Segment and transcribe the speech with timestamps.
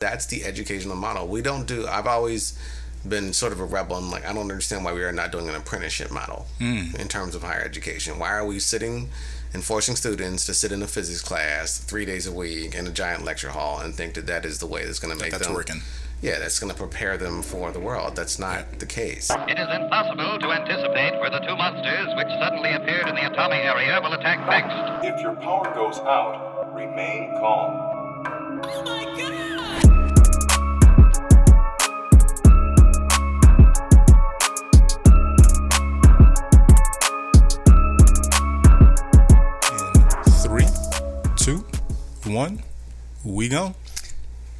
[0.00, 1.28] That's the educational model.
[1.28, 1.86] We don't do.
[1.86, 2.58] I've always
[3.06, 3.96] been sort of a rebel.
[3.96, 6.98] I'm like, I don't understand why we are not doing an apprenticeship model Mm.
[6.98, 8.18] in terms of higher education.
[8.18, 9.10] Why are we sitting
[9.52, 12.90] and forcing students to sit in a physics class three days a week in a
[12.90, 15.46] giant lecture hall and think that that is the way that's going to make That's
[15.46, 15.82] them working.
[16.22, 18.16] Yeah, that's going to prepare them for the world.
[18.16, 19.30] That's not the case.
[19.30, 23.62] It is impossible to anticipate where the two monsters which suddenly appeared in the Atami
[23.66, 25.04] area will attack next.
[25.06, 27.98] If your power goes out, remain calm.
[29.18, 29.49] In
[42.32, 42.62] one,
[43.24, 43.74] we go.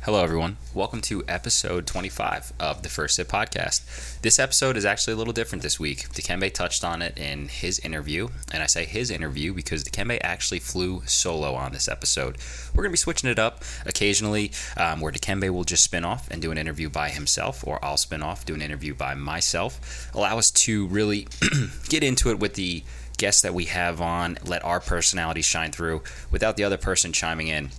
[0.02, 0.56] Hello, everyone.
[0.74, 4.20] Welcome to episode 25 of the First Sip podcast.
[4.22, 6.08] This episode is actually a little different this week.
[6.08, 10.58] Dikembe touched on it in his interview, and I say his interview because Dikembe actually
[10.58, 12.38] flew solo on this episode.
[12.74, 16.30] We're going to be switching it up occasionally, um, where Dikembe will just spin off
[16.30, 20.10] and do an interview by himself, or I'll spin off, do an interview by myself.
[20.14, 21.28] Allow us to really
[21.88, 22.82] get into it with the
[23.20, 27.46] guests that we have on, let our personalities shine through without the other person chiming
[27.48, 27.70] in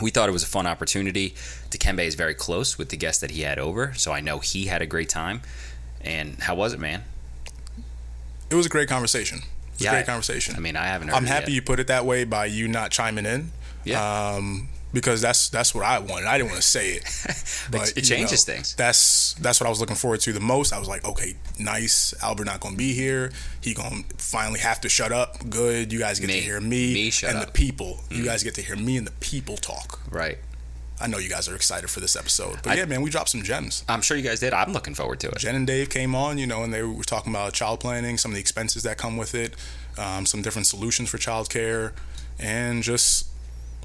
[0.00, 1.34] we thought it was a fun opportunity.
[1.70, 4.66] Dikembe is very close with the guest that he had over, so I know he
[4.66, 5.42] had a great time.
[6.00, 7.02] And how was it, man?
[8.48, 9.38] It was a great conversation.
[9.38, 10.54] It was Yeah, a great conversation.
[10.56, 11.56] I mean, I haven't heard I'm happy yet.
[11.56, 13.50] you put it that way by you not chiming in.
[13.84, 13.98] Yeah.
[14.34, 16.26] Um, because that's that's what I wanted.
[16.26, 17.02] I didn't want to say it,
[17.70, 18.74] but it changes things.
[18.74, 20.72] That's that's what I was looking forward to the most.
[20.72, 22.14] I was like, okay, nice.
[22.22, 23.30] Albert not gonna be here.
[23.60, 25.48] He gonna finally have to shut up.
[25.50, 25.92] Good.
[25.92, 26.34] You guys get Me.
[26.36, 27.46] to hear me, Me shut and up.
[27.46, 27.98] the people.
[28.10, 28.16] Mm.
[28.16, 30.00] You guys get to hear me and the people talk.
[30.10, 30.38] Right.
[31.00, 33.28] I know you guys are excited for this episode, but I- yeah, man, we dropped
[33.28, 33.84] some gems.
[33.88, 34.52] I'm sure you guys did.
[34.52, 35.38] I'm looking forward to it.
[35.38, 38.32] Jen and Dave came on, you know, and they were talking about child planning, some
[38.32, 39.54] of the expenses that come with it,
[39.96, 41.92] um, some different solutions for childcare,
[42.40, 43.27] and just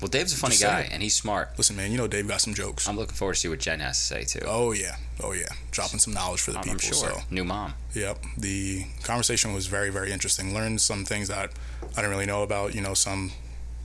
[0.04, 1.58] Well, Dave's a funny Just guy, and he's smart.
[1.58, 1.90] listen, man.
[1.90, 2.90] You know, Dave got some jokes.
[2.90, 4.46] I'm looking forward to see what Jen has to say, too.
[4.46, 6.80] oh yeah, oh yeah, dropping some knowledge for the I'm, people.
[6.82, 7.10] I'm sure.
[7.10, 7.76] So New mom.
[7.94, 8.22] Yep.
[8.38, 10.54] The conversation was very, very interesting.
[10.54, 11.52] Learned some things that
[11.94, 12.76] I didn't really know about.
[12.76, 13.32] You know, some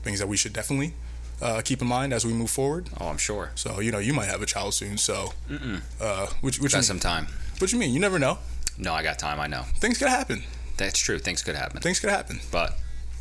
[0.03, 0.95] things that we should definitely
[1.41, 2.89] uh, keep in mind as we move forward.
[3.01, 3.53] Oh, I'm sure.
[3.55, 4.99] So, you know, you might have a child soon.
[4.99, 5.35] So,
[6.01, 7.29] uh, which, which, Got some time.
[7.59, 7.93] what you mean?
[7.95, 8.39] You never know.
[8.77, 9.39] No, I got time.
[9.39, 9.63] I know.
[9.77, 10.43] Things could happen.
[10.79, 11.21] That's true.
[11.21, 11.81] Things could happen.
[11.81, 12.41] Things could happen.
[12.51, 12.77] But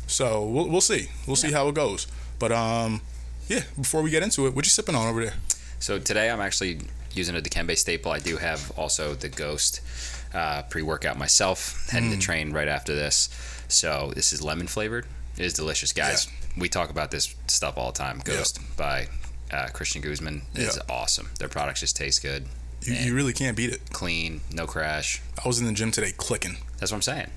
[0.08, 1.10] So we'll, we'll see.
[1.28, 2.08] We'll see how it goes.
[2.38, 3.00] But um,
[3.48, 3.62] yeah.
[3.76, 5.34] Before we get into it, what you sipping on over there?
[5.80, 6.80] So today I'm actually
[7.12, 8.12] using a Dikembe staple.
[8.12, 9.80] I do have also the Ghost
[10.34, 11.88] uh, pre-workout myself.
[11.90, 12.14] Heading Mm.
[12.14, 13.28] to train right after this.
[13.68, 15.06] So this is lemon flavored.
[15.36, 16.28] It is delicious, guys.
[16.56, 18.20] We talk about this stuff all the time.
[18.24, 19.08] Ghost by
[19.50, 20.94] uh, Christian Guzman is Yeah.
[20.94, 21.30] awesome.
[21.38, 22.46] Their products just taste good,
[22.82, 23.80] You, you really can't beat it.
[23.92, 25.22] clean, no crash.
[25.42, 27.30] I was in the gym today, clicking, That's what I'm saying.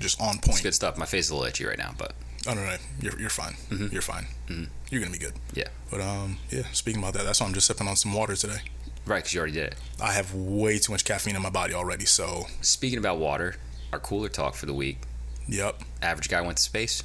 [0.00, 0.62] just on It's point.
[0.62, 0.96] good stuff.
[0.98, 2.14] My face is a little itchy right now, but
[2.46, 3.54] Oh no, no, you're you're fine.
[3.70, 4.26] You're fine.
[4.90, 5.34] You're gonna be good.
[5.54, 6.64] yeah, But um, yeah.
[6.72, 8.58] Speaking about that, that's why I'm just sipping on some water today.
[9.06, 9.18] right.
[9.18, 9.74] Because you already did it.
[10.02, 12.04] I have way too much caffeine in my body already.
[12.04, 13.56] So, Speaking about water,
[13.92, 14.98] our cooler talk for the week.
[15.48, 15.80] yep.
[16.02, 17.02] Average guy went to space.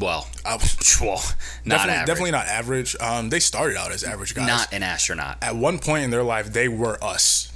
[0.00, 1.22] Well, I was well,
[1.64, 2.06] not definitely, average.
[2.06, 2.96] definitely not average.
[3.00, 4.46] Um, they started out as average guys.
[4.46, 5.38] not an astronaut.
[5.42, 7.52] At one point in their life, they were us.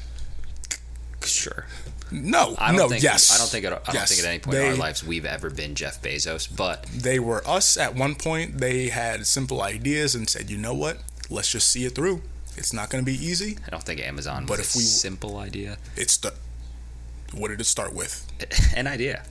[1.25, 1.67] Sure.
[2.13, 3.03] No, I don't no, think.
[3.03, 3.35] yes.
[3.35, 3.65] I don't think.
[3.65, 6.55] At, I don't think at any point in our lives we've ever been Jeff Bezos.
[6.55, 8.59] But they were us at one point.
[8.59, 10.99] They had simple ideas and said, you know what?
[11.29, 12.23] Let's just see it through.
[12.57, 13.59] It's not going to be easy.
[13.67, 15.79] I don't think Amazon But was if a we- simple idea.
[15.97, 16.35] It's the.
[17.33, 18.27] What did it start with?
[18.77, 19.23] An idea.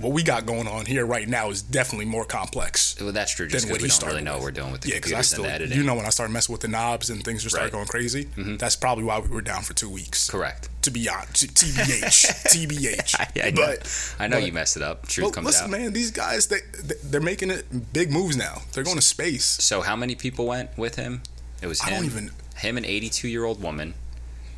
[0.00, 2.94] What we got going on here right now is definitely more complex.
[3.00, 3.48] Well, that's true.
[3.48, 5.44] Just because we don't really know what we're doing with the Yeah, because I still,
[5.44, 5.78] and the editing.
[5.78, 7.80] you know, when I started messing with the knobs and things just started Right.
[7.86, 7.90] Mm-hmm.
[7.92, 10.28] going crazy, that's probably why we were down for two weeks.
[10.30, 10.68] Correct.
[10.82, 13.14] To be honest, TBH, TBH.
[13.42, 13.66] I, I know.
[13.66, 15.06] But I know but- you messed it up.
[15.06, 15.70] Truth comes listen, out.
[15.70, 18.62] man, these guys they they- they're making it big moves now.
[18.72, 19.44] They're going to space.
[19.44, 21.22] So how many people went with him?
[21.62, 21.94] It was I him.
[21.96, 23.94] don't even- Him, an 82 year old woman,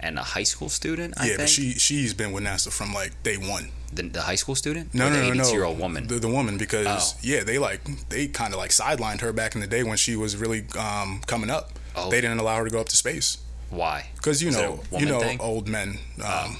[0.00, 1.14] and a high school student.
[1.18, 1.38] I yeah, think.
[1.40, 3.70] but she she's been with NASA from like day one.
[3.92, 4.94] the, the high school student.
[4.94, 5.52] No, Or no, the no, 82 no.
[5.52, 6.06] year old woman.
[6.06, 7.18] The, the woman, because Oh.
[7.22, 10.16] yeah, they like they kind of like sidelined her back in the day when she
[10.16, 11.72] was really um, coming up.
[11.96, 12.08] Oh.
[12.10, 13.38] They didn't allow her to go up to space
[13.70, 14.10] Why?
[14.16, 15.40] because you know you know thing?
[15.40, 16.56] old men um,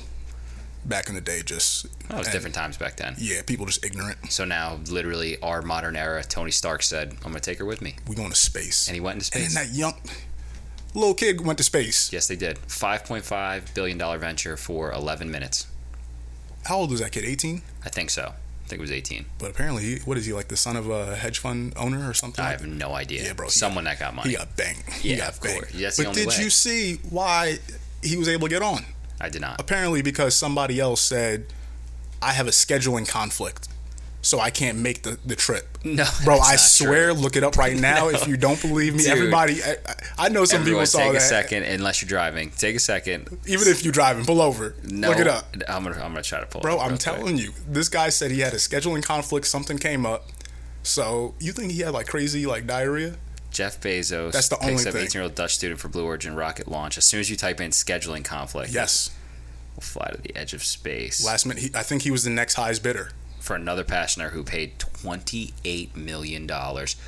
[0.85, 3.14] back in the day just Oh, it was and, different times back then.
[3.19, 4.19] Yeah, people just ignorant.
[4.32, 7.94] So now, literally, our modern era, Tony Stark said, "I'm gonna take her with me,"
[8.09, 9.55] We going to space, and he went into and space.
[9.55, 9.94] then that young
[10.94, 12.12] little kid went to space.
[12.12, 12.56] yes, they did.
[12.69, 15.66] 5.5 billion dollar venture for 11 minutes.
[16.64, 17.25] How old was that kid?
[17.25, 17.62] Eighteen.
[17.84, 18.32] I think so.
[18.64, 19.25] I think it was 18.
[19.38, 20.48] But apparently, what is he like?
[20.48, 22.44] The son of a hedge fund owner or something?
[22.44, 23.25] I have no idea.
[23.25, 24.31] Yeah, bro, Someone that got money.
[24.31, 24.82] He got banged.
[25.00, 25.60] He Yeah, got of banged.
[25.62, 25.72] course.
[25.75, 26.34] That's but did way.
[26.38, 27.58] you see why
[28.02, 28.84] he was able to get on?
[29.20, 29.60] I did not.
[29.60, 31.46] Apparently, because somebody else said,
[32.22, 33.69] "I have a scheduling conflict."
[34.22, 35.67] So I can't make the, the trip.
[35.82, 37.14] No, bro, I swear, true.
[37.22, 38.08] look it up right now.
[38.11, 39.12] If you don't believe me, Dude.
[39.12, 39.76] everybody, I,
[40.19, 41.12] I know some people saw take that.
[41.12, 42.50] Take a second, unless you're driving.
[42.50, 43.28] Take a second.
[43.46, 45.46] Even if you're driving, pull over, No, look it up.
[45.69, 46.61] I'm gonna, I'm gonna try to pull.
[46.61, 47.00] Bro, up I'm real quick.
[47.17, 49.46] telling you, this guy said he had a scheduling conflict.
[49.46, 50.26] Something came up.
[50.82, 53.16] So you think he had like crazy like diarrhea?
[53.50, 54.32] Jeff Bezos.
[54.32, 55.05] That's the picks only up thing.
[55.06, 56.99] 18 year old Dutch student for Blue Origin rocket launch.
[56.99, 59.11] As soon as you type in scheduling conflict, Yes.
[59.75, 61.25] we'll fly to the edge of space.
[61.25, 63.11] Last minute, he, I think he was the next highest bidder.
[63.40, 66.48] For another passenger who paid $28 million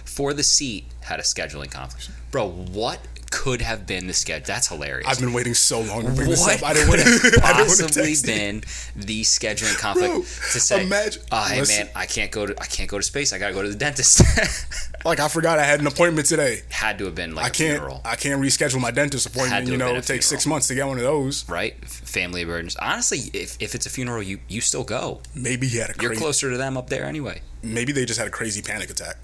[0.05, 2.11] for the seat had a scheduling conflict.
[2.31, 3.01] Bro, what
[3.33, 4.45] could have been the schedule?
[4.47, 5.09] That's hilarious.
[5.09, 6.69] I've been waiting so long to bring this what up.
[6.71, 7.45] I didn't could want have to.
[7.45, 8.61] I didn't want to possibly been
[8.95, 11.87] the scheduling conflict Bro, to say, imagine- "Oh, hey listen.
[11.87, 13.33] man, I can't go to I can't go to space.
[13.33, 14.23] I gotta go to the dentist."
[15.05, 16.63] Like I forgot I had an appointment today.
[16.69, 17.79] Had to have been like I a can't.
[17.81, 19.67] funeral, I can't reschedule my dentist appointment.
[19.67, 21.49] You know, it takes six months to get one of those.
[21.49, 21.75] right?
[21.89, 22.79] Family emergency.
[22.81, 25.21] Honestly, if, if it's a funeral, you you still go.
[25.35, 26.23] Maybe he had a You're crazy.
[26.23, 27.43] closer to them up there anyway.
[27.65, 29.17] Maybe they just had a crazy panic attack.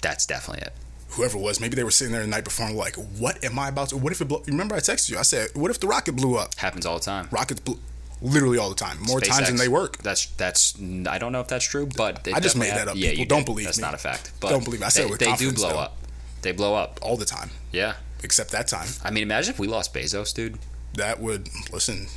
[0.00, 0.72] That's definitely it.
[1.16, 3.58] Whoever it was, maybe they were sitting there the night before and like, "What am
[3.58, 3.96] I about to?
[3.96, 4.24] What if it?
[4.26, 4.42] Blow?
[4.46, 5.18] Remember, I texted you.
[5.18, 6.54] I said, "What if the rocket blew up?
[6.56, 7.28] Happens all the time.
[7.30, 7.78] Rockets blew,
[8.20, 10.74] literally all the time, more times than they work." That's that's.
[11.08, 12.96] I don't know if that's true, but I just made that up.
[12.96, 13.46] Yeah, People you don't did.
[13.46, 13.82] believe that's me.
[13.82, 14.32] not a fact.
[14.40, 14.86] But Don't believe me.
[14.86, 15.78] I said they, they do blow though.
[15.78, 15.96] up.
[16.42, 16.98] They blow up.
[17.00, 17.94] all the time, Yeah.
[18.22, 18.88] except that time.
[19.04, 20.58] I mean, imagine if we lost Bezos, dude.
[20.94, 22.08] That would listen.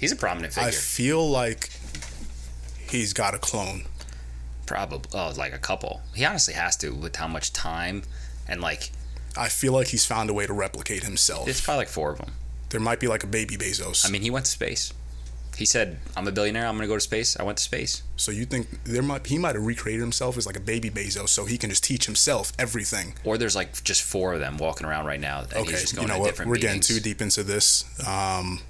[0.00, 1.70] He's a prominent I feel like
[2.90, 3.84] he's got a clone.
[4.68, 6.02] Probably, oh, like a couple.
[6.14, 8.02] He honestly has to with how much time
[8.46, 8.90] and like
[9.36, 11.48] I feel like he's found a way to replicate himself.
[11.48, 12.32] it's probably like four of them.
[12.70, 14.06] there might be like a baby Bezos.
[14.06, 14.92] I mean, he went to space.
[15.56, 16.66] He said, "I'm a billionaire.
[16.66, 18.02] I'm going to go to space." I went to space.
[18.16, 21.30] so you think there might he might have recreated himself as like a baby Bezos,
[21.30, 23.14] so he can just teach himself everything.
[23.24, 25.92] Or there's like just four of them walking around right now, and Okay, he's just
[25.94, 26.26] you going know to what?
[26.30, 26.86] different We're meetings.
[26.86, 28.60] getting too deep into this, um,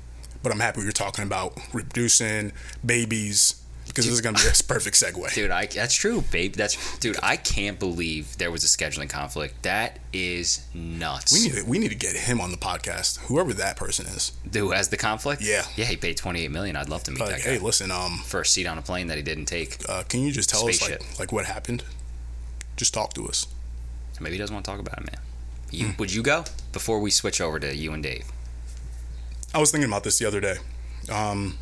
[0.43, 2.53] but I'm happy we're talking about reducing
[2.87, 3.58] babies
[3.89, 5.35] because this is gonna be a perfect segue.
[5.35, 6.55] Dude, I that's true, babe.
[6.55, 7.17] That's dude.
[7.23, 9.63] I can't believe there was a scheduling conflict.
[9.63, 11.33] That is nuts.
[11.33, 14.33] We need to, we need to get him on the podcast, whoever that person is.
[14.53, 15.43] Who has the conflict?
[15.43, 15.65] Yeah.
[15.77, 15.85] yeah.
[15.87, 16.77] He paid twenty eight million.
[16.77, 18.83] I'd love to meet Like, that guy hey, listen, um, for a seat on a
[18.83, 19.79] plane that he didn't take.
[19.89, 21.85] uh, can you just tell us like like what happened?
[22.77, 23.47] Just talk to us.
[24.21, 25.21] Maybe he doesn't want to talk about it, man.
[25.71, 25.97] You Hmm.
[25.99, 28.25] would you go before we switch over to you and Dave?
[29.55, 30.57] I was thinking about this the other day.
[31.11, 31.57] Um,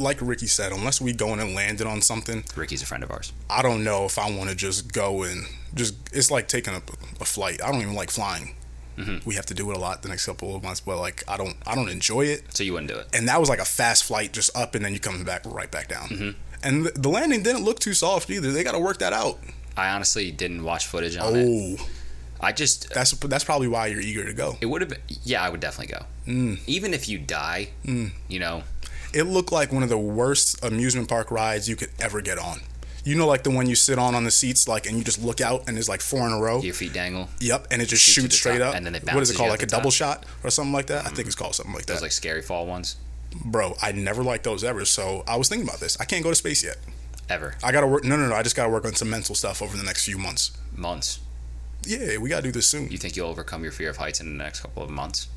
[0.00, 3.10] like Ricky said, unless we go in and landed on something, Ricky's a friend of
[3.10, 3.32] ours.
[3.48, 5.44] I don't know if I want to just go and
[5.74, 5.94] just.
[6.12, 6.82] It's like taking a,
[7.20, 7.62] a flight.
[7.62, 8.54] I don't even like flying.
[8.96, 9.28] Mm-hmm.
[9.28, 11.36] We have to do it a lot the next couple of months, but like I
[11.36, 12.54] don't, I don't enjoy it.
[12.54, 13.06] So you wouldn't do it.
[13.14, 15.70] And that was like a fast flight, just up and then you come back right
[15.70, 16.08] back down.
[16.08, 16.30] Mm-hmm.
[16.62, 18.52] And the, landing didn't look too soft either.
[18.52, 19.38] They got to work that out.
[19.76, 21.46] I honestly didn't watch footage on it.
[21.48, 21.86] Oh,
[22.42, 24.56] I just that's that's probably why you're eager to go.
[24.60, 25.00] it would have been.
[25.22, 26.04] Yeah, I would definitely go.
[26.26, 26.60] Mm.
[26.66, 28.62] Even if you die, you know,
[29.12, 32.60] It looked like one of the worst amusement park rides you could ever get on.
[33.02, 35.22] You know, like the one you sit on on the seats, like, and you just
[35.22, 36.60] look out and there's like four in a row.
[36.60, 37.28] your feet dangle.
[37.40, 38.74] Yep, and it just Shoot shoots straight top, up.
[38.74, 39.50] and then it what is it called?
[39.50, 41.00] Like a the double shot or something like that?
[41.00, 41.28] I think mm-hmm.
[41.28, 42.00] it's called something like Those that.
[42.00, 42.96] Those like scary fall ones.
[43.44, 44.84] Bro, I never liked those ever.
[44.84, 45.98] So I was thinking about this.
[45.98, 46.76] I can't go to space yet.
[47.28, 48.04] Ever I gotta work.
[48.04, 48.34] No, no, no.
[48.34, 50.56] I just gotta work on some mental stuff over the next few months.
[50.76, 51.20] months.
[51.84, 52.90] Yeah, we gotta do this soon.
[52.90, 55.28] You think you'll overcome your fear of heights in the next couple of months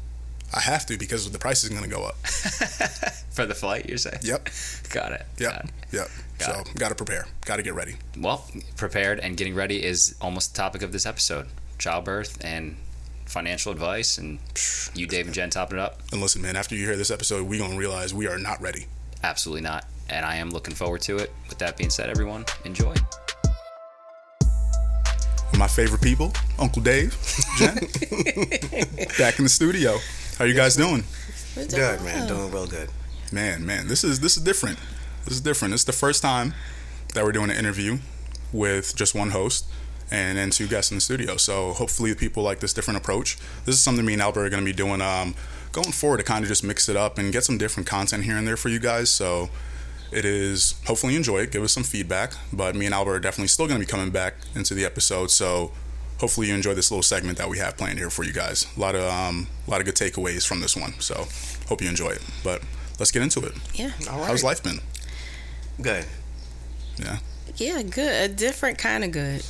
[0.56, 2.16] I have to because the price is gonna go up.
[3.32, 3.88] for the flight?
[3.90, 4.20] You're saying?
[4.22, 4.50] Yep,
[4.90, 5.26] Got it.
[5.40, 5.72] yep, Got it.
[5.92, 6.08] yep.
[6.40, 7.28] Got so gotta prepare.
[7.46, 7.96] Gotta get ready.
[8.18, 8.46] Well,
[8.78, 11.48] prepared and getting ready is almost the topic of this episode:
[11.80, 12.78] childbirth and
[13.26, 14.18] financial advice.
[14.18, 14.40] And
[14.94, 16.02] you, Dave and Jen, topping it up.
[16.12, 16.56] And listen, man.
[16.56, 18.86] After you hear this episode, we're gonna realize we are not ready.
[19.24, 19.86] Absolutely not.
[20.10, 21.32] And I am looking forward to it.
[21.50, 22.94] With that being said, everyone, enjoy.
[25.58, 27.16] My favorite people, Uncle Dave,
[27.58, 27.76] Jen,
[29.18, 29.98] back in the studio.
[30.38, 31.04] How you guys doing?
[31.56, 32.28] Good, man.
[32.28, 32.90] Doing real good.
[33.32, 34.80] Man, man, this is this is different.
[35.26, 35.76] This is different.
[35.76, 36.56] It's the first time
[37.14, 38.00] that we're doing an interview
[38.52, 39.68] with just one host
[40.10, 41.38] and then two guests in the studio.
[41.38, 43.38] So hopefully the people like this different approach.
[43.66, 45.36] This is something me and Albert are going to be doing um,
[45.72, 48.36] going forward to kind of just mix it up and get some different content here
[48.36, 49.12] and there for you guys.
[49.12, 49.50] So
[50.12, 51.52] it is hopefully you enjoy it.
[51.52, 52.34] Give us some feedback.
[52.52, 55.30] But me and Albert are definitely still going to be coming back into the episode.
[55.30, 55.72] So
[56.24, 58.66] hopefully you enjoy this little segment that we have planned here for you guys.
[58.78, 60.94] A lot of um, a lot of good takeaways from this one.
[61.00, 61.28] So
[61.68, 62.22] hope you enjoy it.
[62.46, 62.62] But
[62.98, 63.54] let's get into it.
[63.74, 63.92] Yeah.
[64.10, 64.28] All right.
[64.30, 64.80] How's life been?
[65.82, 66.06] Good.
[66.98, 67.18] Yeah.
[67.58, 68.32] Yeah, good.
[68.32, 69.44] A different kind of good.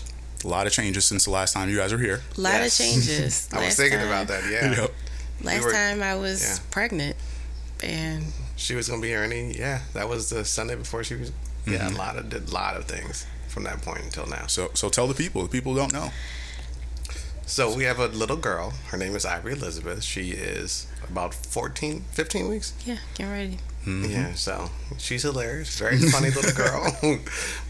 [0.44, 2.22] A lot of changes since the last time you guys were here.
[2.38, 2.80] A lot Yes.
[2.80, 3.50] of changes.
[3.53, 4.44] I was thinking time- about that.
[4.51, 4.82] Yeah.
[4.82, 4.94] Yep.
[5.44, 6.58] Last were- time I was yeah.
[6.72, 7.15] pregnant,
[7.84, 8.25] and
[8.56, 9.56] She was gonna be here any.
[9.58, 11.32] Yeah, that was the Sunday before she was.
[11.68, 11.96] Yeah, Mm-hmm.
[11.96, 14.48] a lot of did a lot of things from that point until now.
[14.48, 15.44] So so tell the people.
[15.44, 16.10] The people don't know.
[17.46, 18.74] So we have a little girl.
[18.88, 20.04] Her name is Ivory Elizabeth.
[20.04, 22.74] She is about 14, 15 weeks.
[22.86, 23.58] yeah, get ready.
[23.82, 24.04] Mm-hmm.
[24.06, 24.12] Mm-hmm.
[24.12, 26.98] Yeah, so she's hilarious, very funny little girl.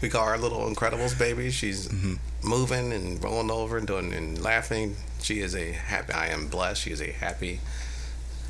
[0.00, 1.50] we call her little Incredibles baby.
[1.50, 2.14] She's mm-hmm.
[2.48, 4.96] moving and rolling over and doing and laughing.
[5.20, 6.12] She is a happy.
[6.12, 6.82] I am blessed.
[6.82, 7.60] She is a happy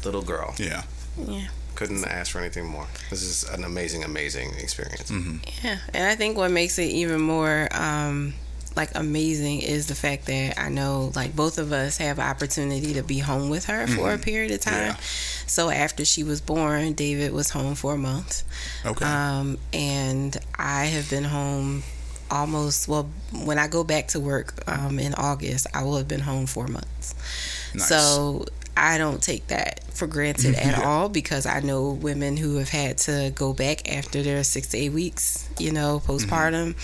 [0.05, 0.55] little girl.
[0.59, 0.83] Yeah.
[1.17, 1.49] Yeah.
[1.75, 2.87] Couldn't ask for anything more.
[3.11, 5.11] This is an amazing, amazing experience.
[5.63, 8.35] Yeah, and I think what makes it even more um,
[8.77, 13.03] like amazing is the fact that I know like both of us have opportunity to
[13.03, 14.75] be home with her for a period of time.
[14.89, 14.97] Yeah.
[15.47, 18.43] So after she was born, David was home for a month,
[18.85, 19.05] Okay.
[19.05, 21.83] um, and I have been home
[22.31, 22.89] almost.
[22.89, 23.09] Well,
[23.45, 26.67] when I go back to work um, in August, I will have been home four
[26.67, 27.15] months.
[27.75, 27.89] Nice.
[27.89, 32.71] So I don't take that for granted at all because I know women who have
[32.71, 36.75] had to go back after their six to eight weeks, you know, postpartum.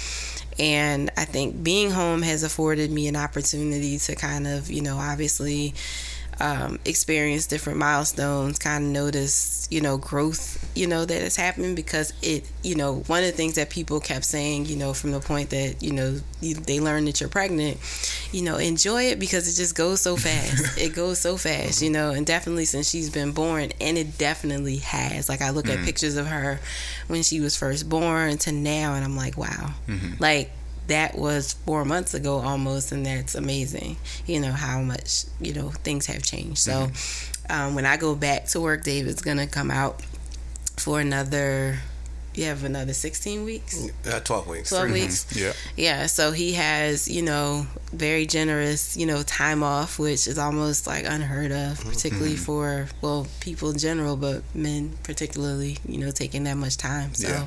[0.61, 4.99] And I think being home has afforded me an opportunity to kind of, you know,
[4.99, 5.73] obviously
[6.41, 11.75] um, experience different milestones, kind of notice, you know, growth, you know, that is happening
[11.75, 15.13] because it, you know, one of the things that people kept saying, you know, from
[15.13, 17.77] the point that, you know, you, they learn that you're pregnant,
[18.33, 20.79] you know, enjoy it because it just goes so fast.
[20.81, 24.79] it goes so fast, you know, and definitely since she's been born, and it definitely
[24.79, 25.29] has.
[25.29, 26.61] Like, I look at pictures of her
[27.09, 29.75] when she was first born to now, and I'm like, wow.
[30.19, 30.51] Like,
[30.91, 35.71] that was four months ago almost and that's amazing you know how much you know
[35.71, 36.59] things have changed.
[36.59, 36.91] So
[37.49, 40.03] um, when i go back to work david's gonna come out
[40.77, 41.79] for another
[42.35, 44.69] you have another 16 weeks Uh, Twelve weeks.
[44.69, 45.53] 12 Three weeks yeah.
[45.77, 50.87] yeah so he has you know very generous you know time off which is almost
[50.87, 56.45] like unheard of particularly for well people in general but men particularly you know taking
[56.45, 57.47] that much time so Yeah.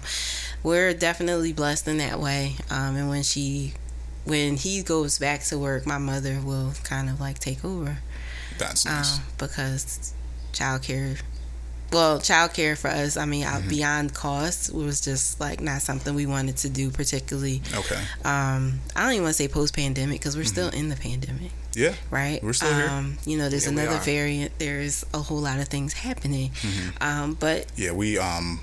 [0.64, 3.74] we're definitely blessed in that way um, and when she
[4.26, 8.00] when he goes back to work my mother will kind of like take over
[8.58, 9.18] That's nice.
[9.18, 10.14] um, because
[10.52, 11.20] childcare
[11.94, 16.16] well childcare for us i mean out beyond cost it was just like not something
[16.16, 18.02] we wanted to do particularly okay.
[18.26, 21.94] um i don't even want to say post-pandemic because we're still in the pandemic Yeah.
[22.12, 22.88] right We're still here.
[22.90, 26.52] um you know there's Yeah, another variant there's a whole lot of things happening
[27.02, 27.92] um but Yeah.
[27.94, 28.60] We um.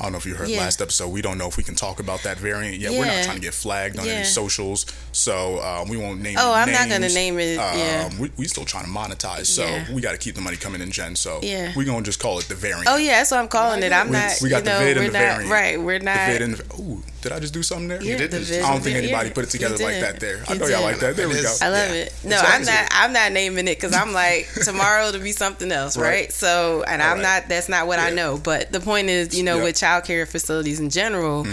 [0.00, 0.58] I don't know if you heard Yeah.
[0.60, 1.08] last episode.
[1.08, 2.92] We don't know if we can talk about that variant yet.
[2.92, 4.12] We're not trying to get flagged on Yeah.
[4.14, 6.36] any socials, so um, we won't name.
[6.38, 8.08] Oh, I'm not gonna name it, yeah.
[8.10, 9.92] Um, we we still trying to monetize, so Yeah.
[9.92, 11.14] we got to keep the money coming in, Jen.
[11.16, 11.72] So Yeah.
[11.76, 12.88] we're gonna just call it the variant.
[12.88, 14.78] oh yeah that's what i'm calling it i'm We- not we got you the know
[14.80, 15.50] vid and the not variant.
[15.50, 18.00] right we're The not vid and ooh, did I just do something there?
[18.02, 18.62] Yeah, did the this.
[18.64, 20.44] I don't think anybody yeah, put it together like that there.
[20.48, 21.16] I You know y'all like that.
[21.16, 21.56] There we It go.
[21.60, 21.94] I love Yeah.
[21.96, 22.14] it.
[22.22, 22.88] No, It's I'm actually- not.
[22.92, 26.04] I'm not naming it because I'm like tomorrow to be something else, right?
[26.04, 26.32] Right.
[26.32, 27.22] So, and I'm right.
[27.42, 27.48] not.
[27.48, 28.38] That's not what I know.
[28.38, 29.56] But the point is, you know, Yeah.
[29.56, 29.64] Mm-hmm.
[29.64, 31.46] with childcare facilities in general,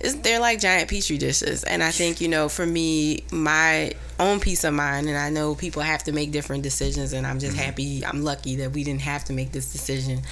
[0.00, 4.40] is they're like giant petri dishes, and I think you know, for me, my own
[4.40, 7.54] peace of mind, and I know people have to make different decisions, and I'm just
[7.56, 7.64] Mm-hmm.
[7.64, 8.04] happy.
[8.06, 10.22] I'm lucky that we didn't have to make this decision.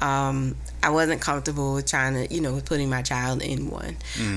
[0.00, 3.96] Um, I wasn't comfortable with trying to, you know, with putting my child in one.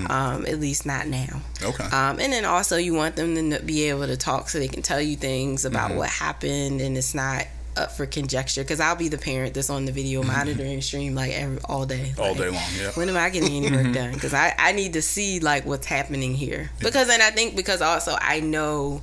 [0.09, 1.41] Um, at least not now.
[1.61, 1.83] Okay.
[1.83, 4.81] Um, and then also you want them to be able to talk so they can
[4.81, 7.45] tell you things about what happened and it's not
[7.77, 11.31] up for conjecture because I'll be the parent that's on the video monitoring stream like
[11.31, 12.13] every all day.
[12.17, 12.63] All Like, day long.
[12.77, 12.91] Yeah.
[12.95, 14.11] When am I getting any work done?
[14.13, 16.69] Because I, I need to see like what's happening here.
[16.79, 19.01] Because then I think because also I know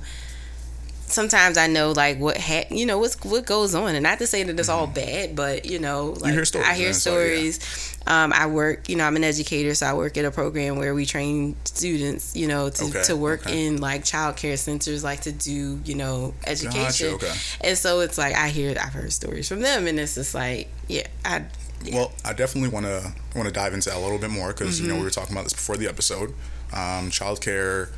[1.09, 4.27] sometimes I know like what ha- you know what's what goes on, and not to
[4.27, 7.11] say that it's all bad, but you know, like hear stories, I hear man, so,
[7.11, 7.15] yeah.
[7.25, 7.95] stories.
[8.07, 10.95] Um, I work, you know, I'm an educator, so I work at a program where
[10.95, 13.67] we train students, you know, to, Okay, to work okay.
[13.67, 17.13] in like childcare centers, like to do, you know, education.
[17.15, 17.33] okay.
[17.61, 20.69] And so it's like I hear, I've heard stories from them, and it's just like,
[20.87, 21.43] yeah, I,
[21.91, 24.79] Well, I definitely want to want to dive into that a little bit more because
[24.79, 24.93] you Mm-hmm.
[24.95, 26.29] know we were talking about this before the episode.
[26.73, 27.89] Um, childcare,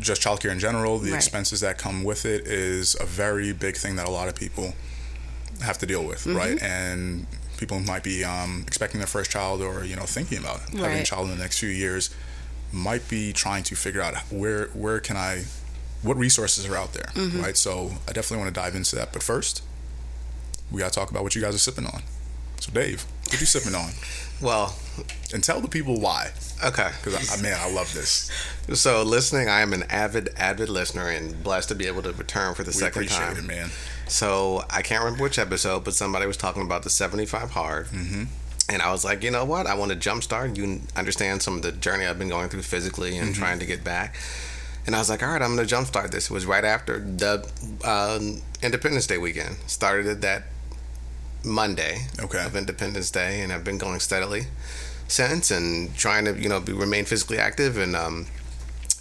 [0.00, 1.16] just childcare in general, the Right.
[1.16, 4.74] expenses that come with it is a very big thing that a lot of people
[5.62, 6.36] have to deal with, Mm-hmm.
[6.36, 6.62] right?
[6.62, 7.26] And
[7.56, 11.04] people might be um, expecting their first child or you know thinking about having a
[11.04, 12.10] child in the next few years,
[12.72, 15.44] might be trying to figure out where where can I,
[16.02, 17.40] what resources are out there, Mm-hmm.
[17.40, 17.56] right?
[17.56, 19.62] So I definitely want to dive into that, but first,
[20.70, 22.02] we got to talk about what you guys are sipping on.
[22.66, 23.90] So Dave, what you sipping on?
[24.40, 24.76] Well,
[25.32, 26.30] and tell the people why.
[26.64, 26.90] okay.
[27.02, 28.30] Because I, man, I love this.
[28.74, 32.54] So listening, I am an avid, avid listener and blessed to be able to return
[32.54, 33.36] for the We second time.
[33.36, 33.70] it, man.
[34.08, 37.86] So I can't remember which episode, but somebody was talking about the 75 hard.
[37.86, 38.24] Mm-hmm.
[38.68, 39.66] And I was like, you know what?
[39.66, 40.56] I want to jumpstart.
[40.56, 43.84] You understand some of the journey I've been going through physically and trying to get
[43.84, 44.16] back.
[44.86, 46.30] And I was like, all right, I'm going to jumpstart this.
[46.30, 47.48] It was right after the
[47.84, 49.56] um, Independence Day weekend.
[49.66, 50.44] Started it that
[51.46, 52.44] Monday Okay.
[52.44, 54.48] of Independence Day, and I've been going steadily
[55.08, 57.78] since and trying to, you know, be, remain physically active.
[57.78, 58.26] And um,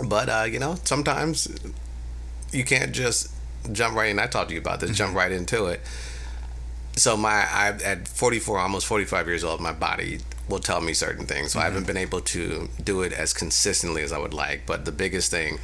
[0.08, 1.48] but uh, you know, sometimes
[2.52, 3.32] you can't just
[3.72, 4.20] jump right in.
[4.20, 4.96] I talked to you about this.
[4.96, 5.82] Jump right into it.
[6.96, 11.26] so my I at 44, almost 45 years old, my body will tell me certain
[11.26, 11.54] things.
[11.54, 14.68] So I haven't been able to do it as consistently as I would like.
[14.68, 15.58] But the biggest thing,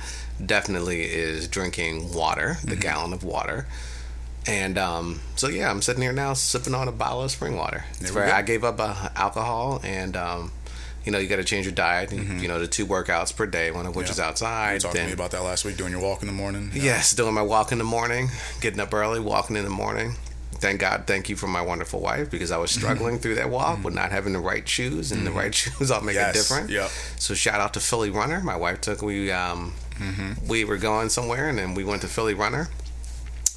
[0.44, 3.68] definitely, is drinking water, the gallon of water.
[4.48, 7.86] And um, so yeah, I'm sitting here now sipping on a bottle of spring water.
[8.00, 8.32] It's where go.
[8.34, 10.16] I gave up uh, alcohol and.
[10.18, 10.52] Um,
[11.04, 12.12] you know, you got to change your diet.
[12.12, 14.12] You know, the two workouts per day, one of which Yeah.
[14.12, 14.82] is You outside.
[14.82, 16.70] talked to me about that last week doing your walk in the morning.
[16.76, 16.84] Yeah.
[16.84, 18.30] Yes, doing my walk in the morning,
[18.60, 20.14] getting up early, walking in the morning.
[20.52, 23.84] Thank God, thank you for my wonderful wife because I was struggling through that walk
[23.84, 26.70] with not having the right shoes, and the right shoes all make Yes, it different.
[26.70, 26.92] yep.
[27.18, 28.40] So shout out to Philly Runner.
[28.42, 29.74] My wife took we um,
[30.48, 32.68] we were going somewhere, and then we went to Philly Runner,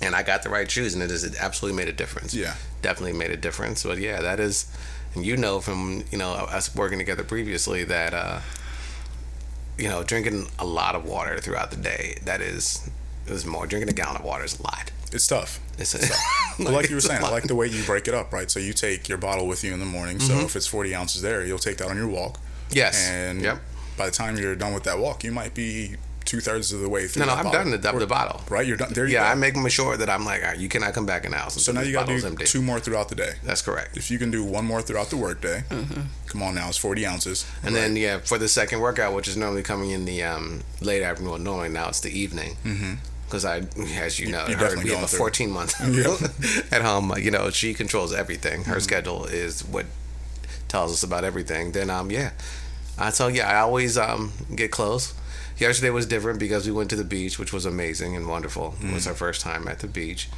[0.01, 2.35] and I got the right shoes, and it is it absolutely made a difference.
[2.35, 2.55] Yeah.
[2.83, 3.83] definitely made a difference.
[3.85, 4.67] But yeah, that is,
[5.15, 8.41] and you know from you know us working together previously that uh,
[9.79, 12.89] you know drinking a lot of water throughout the day that is
[13.27, 14.91] is more drinking a gallon of water is a lot.
[15.13, 15.61] It's tough.
[15.79, 15.99] It's a,
[16.63, 18.51] But like you were saying, I like the way you break it up, right?
[18.51, 20.19] So you take your bottle with you in the morning.
[20.21, 20.45] So Mm-hmm.
[20.47, 22.39] if it's 40 ounces there, you'll take that on your walk.
[22.71, 23.61] yes, And yep.
[23.97, 26.89] by the time you're done with that walk, you might be two thirds of the
[26.89, 27.21] way through.
[27.21, 27.61] No, no, I'm bottle.
[27.61, 28.41] done the, the, the bottle.
[28.49, 28.93] Right, you're done.
[28.93, 29.31] There you Yeah, go.
[29.31, 31.63] I make sure that I'm like, all right, you cannot come back in the house.
[31.63, 32.45] so now you got to do empty.
[32.45, 33.33] two more throughout the day.
[33.43, 33.97] That's correct.
[33.97, 35.65] If you can do one more throughout the workday,
[36.27, 37.47] come on now, it's 40 ounces.
[37.63, 41.03] And then yeah, for the second workout, which is normally coming in the um, late
[41.03, 42.57] afternoon, normally now it's the evening.
[43.27, 43.63] Because I,
[43.99, 45.75] as you know, her, we have a 14 month
[46.73, 47.13] at home.
[47.19, 48.61] You know, she controls everything.
[48.63, 48.71] Mm-hmm.
[48.71, 49.87] Her schedule is what
[50.69, 51.73] tells us about everything.
[51.73, 52.31] Then um, yeah,
[52.99, 55.15] uh, so yeah, I always um get close.
[55.59, 58.75] Yesterday was different because we went to the beach, which was amazing and wonderful.
[58.81, 58.95] It Mm.
[58.95, 60.29] was our first time at the beach,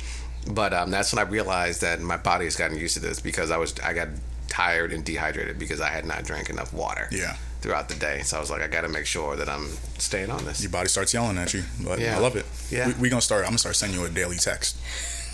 [0.46, 3.50] but um, that's when I realized that my body has gotten used to this because
[3.50, 4.08] I was I got
[4.48, 7.36] tired and dehydrated because I had not drank enough water Yeah.
[7.62, 8.20] throughout the day.
[8.22, 9.68] So I was like, I got to make sure that I'm
[9.98, 10.60] staying on this.
[10.62, 11.64] Your body starts yelling at you.
[11.82, 12.16] But Yeah.
[12.16, 12.46] I love it.
[12.70, 12.86] Yeah.
[12.88, 13.42] We, we gonna start.
[13.44, 14.76] I'm gonna start sending you a daily text.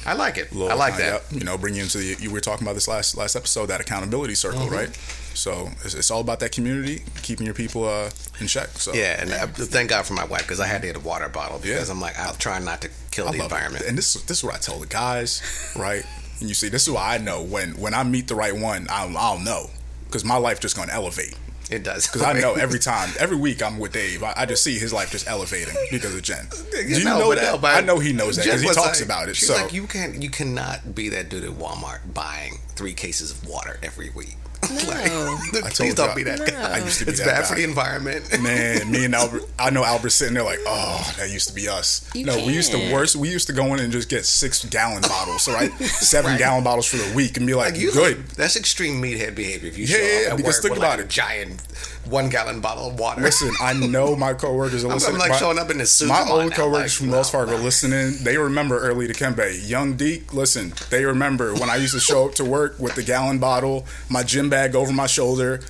[0.07, 0.51] I like it.
[0.53, 1.23] Little I like that.
[1.31, 2.17] you know, bring you into the.
[2.21, 4.75] You were talking about this last last episode, that accountability circle, Mm-hmm.
[4.75, 4.99] right?
[5.35, 8.11] So it's, it's all about that community, keeping your people uh,
[8.41, 8.69] in check.
[8.71, 11.01] So Yeah, and I, thank God for my wife because I had to get a
[11.01, 11.95] water bottle because Yeah.
[11.95, 13.55] I'm like I'll try not to kill I the love it.
[13.55, 13.85] environment.
[13.87, 15.43] And this this is what I tell the guys,
[15.77, 16.05] right?
[16.41, 18.87] And you see, this is why I know when when I meet the right one,
[18.91, 19.71] I'll, I'll know
[20.07, 21.37] because my life just gonna elevate.
[21.71, 24.63] It does Because I know every time, every week I'm with Dave, I, I just
[24.63, 26.47] see his life just elevating because of Jen.
[26.71, 27.63] Do you No, know that?
[27.63, 29.37] no, I know he knows that because he talks like- about it.
[29.37, 33.31] She's So like, you can't, you cannot be that dude at Walmart buying three cases
[33.31, 34.37] of water every week.
[34.71, 35.11] Like,
[35.65, 36.77] I please told don't you, be that guy.
[36.77, 37.47] I used to be It's that bad guy.
[37.49, 38.43] for the environment.
[38.43, 41.69] Man, me and Albert, I know Albert sitting there like, oh, that used to be
[41.69, 42.09] us.
[42.15, 42.93] You no, we used to can't.
[42.95, 43.17] worse.
[43.17, 46.39] We used to go in and just get six gallon bottles, so right, seven Right.
[46.39, 48.27] gallon bottles for the week, and be like, Like you, good.
[48.29, 49.69] that's extreme meathead behavior.
[49.69, 51.05] If you Yeah, show yeah, up yeah, because think with about like it.
[51.07, 51.61] a giant
[52.05, 53.21] one gallon bottle of water.
[53.21, 55.15] Listen, I know my coworkers are listening.
[55.15, 56.09] I'm, like, my, showing up in this suit.
[56.09, 57.63] My old coworkers like, from no, Wells Fargo no.
[57.63, 59.69] listening, they remember early to Kembe.
[59.69, 63.03] Young Deke, listen, they remember when I used to show up to work with the
[63.05, 65.61] gallon bottle, my gym bag over my shoulder,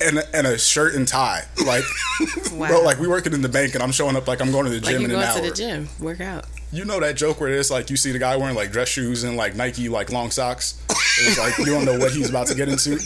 [0.00, 1.42] and a, and a shirt and tie.
[1.66, 1.84] Like,
[2.52, 2.68] Wow.
[2.68, 4.70] bro, like we working in the bank, and I'm showing up like I'm going to
[4.70, 5.40] the like gym you in an going hour.
[5.42, 6.46] to the gym, work out.
[6.72, 9.22] You know that joke where it's like you see the guy wearing like dress shoes
[9.24, 10.80] and like Nike like long socks.
[11.20, 12.98] It's like you don't know what he's about to get into.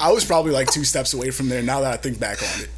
[0.00, 1.62] I was probably like two steps away from there.
[1.62, 2.68] Now that I think back on it,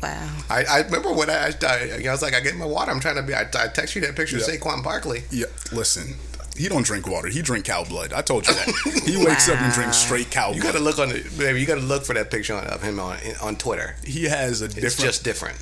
[0.00, 0.28] Wow.
[0.48, 2.92] I, I remember when I, I, I was like, I get my water.
[2.92, 3.34] I'm trying to be.
[3.34, 4.44] I, I text you that picture Yeah.
[4.44, 5.24] of Saquon Barkley.
[5.32, 5.46] yeah.
[5.72, 6.14] Listen,
[6.58, 7.28] he don't drink water.
[7.28, 8.12] He drink cow blood.
[8.12, 9.02] I told you that.
[9.06, 10.72] He wakes up and drinks straight cow You blood.
[10.74, 11.60] gotta look on the baby.
[11.60, 13.96] You gotta look for that picture of him on on Twitter.
[14.04, 14.98] he has a It's different.
[15.00, 15.56] just different.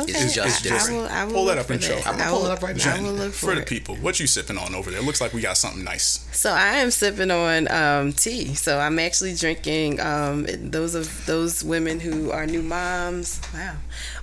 [0.00, 0.12] Okay.
[0.12, 0.98] It's just I, I different.
[1.00, 1.96] will, I will Pull that up and for show.
[1.98, 4.20] I'm gonna I pull it up right I will look for for the people, what
[4.20, 5.00] you sipping on over there?
[5.02, 6.26] Looks like we got something nice.
[6.32, 8.54] So I am sipping on um, tea.
[8.54, 13.40] So I'm actually drinking um, those of those women who are new moms.
[13.54, 13.76] Wow,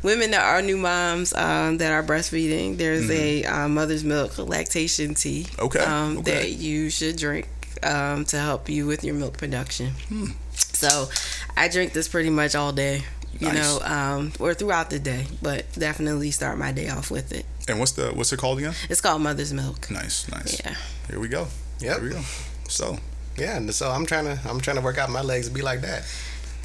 [0.04, 2.78] women that are new moms um, that are breastfeeding.
[2.78, 5.44] There's a um, mother's milk lactation tea.
[5.50, 5.66] Mm-hmm.
[5.66, 6.32] Okay, Um, okay.
[6.32, 7.48] That you should drink
[7.84, 9.92] um, to help you with your milk production.
[10.10, 10.28] Hmm.
[10.56, 11.10] So
[11.58, 13.04] I drink this pretty much all day.
[13.40, 13.56] You Nice.
[13.58, 17.46] know, um, or throughout the day, but definitely start my day off with it.
[17.68, 18.74] And what's the what's it called again?
[18.90, 19.90] It's called Mother's Milk.
[19.92, 20.60] Nice, nice.
[20.64, 20.76] Yeah.
[21.10, 21.48] Here we go.
[21.80, 21.96] Yeah.
[21.96, 22.22] Here we go.
[22.70, 22.98] So
[23.38, 25.62] Yeah, and so I'm trying to I'm trying to work out my legs to be
[25.62, 26.04] like that.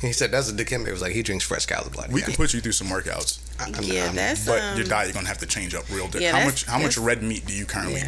[0.01, 0.87] He said that's a Dikembe.
[0.87, 2.13] It was like he drinks fresh cow's blood.
[2.13, 2.27] we yeah.
[2.27, 5.09] can put you through some workouts, I- I'm- Yeah, I'm- that's but um, your diet
[5.09, 6.23] you're gonna have to change up real different.
[6.23, 8.01] yeah, how that's- much how much red meat do you currently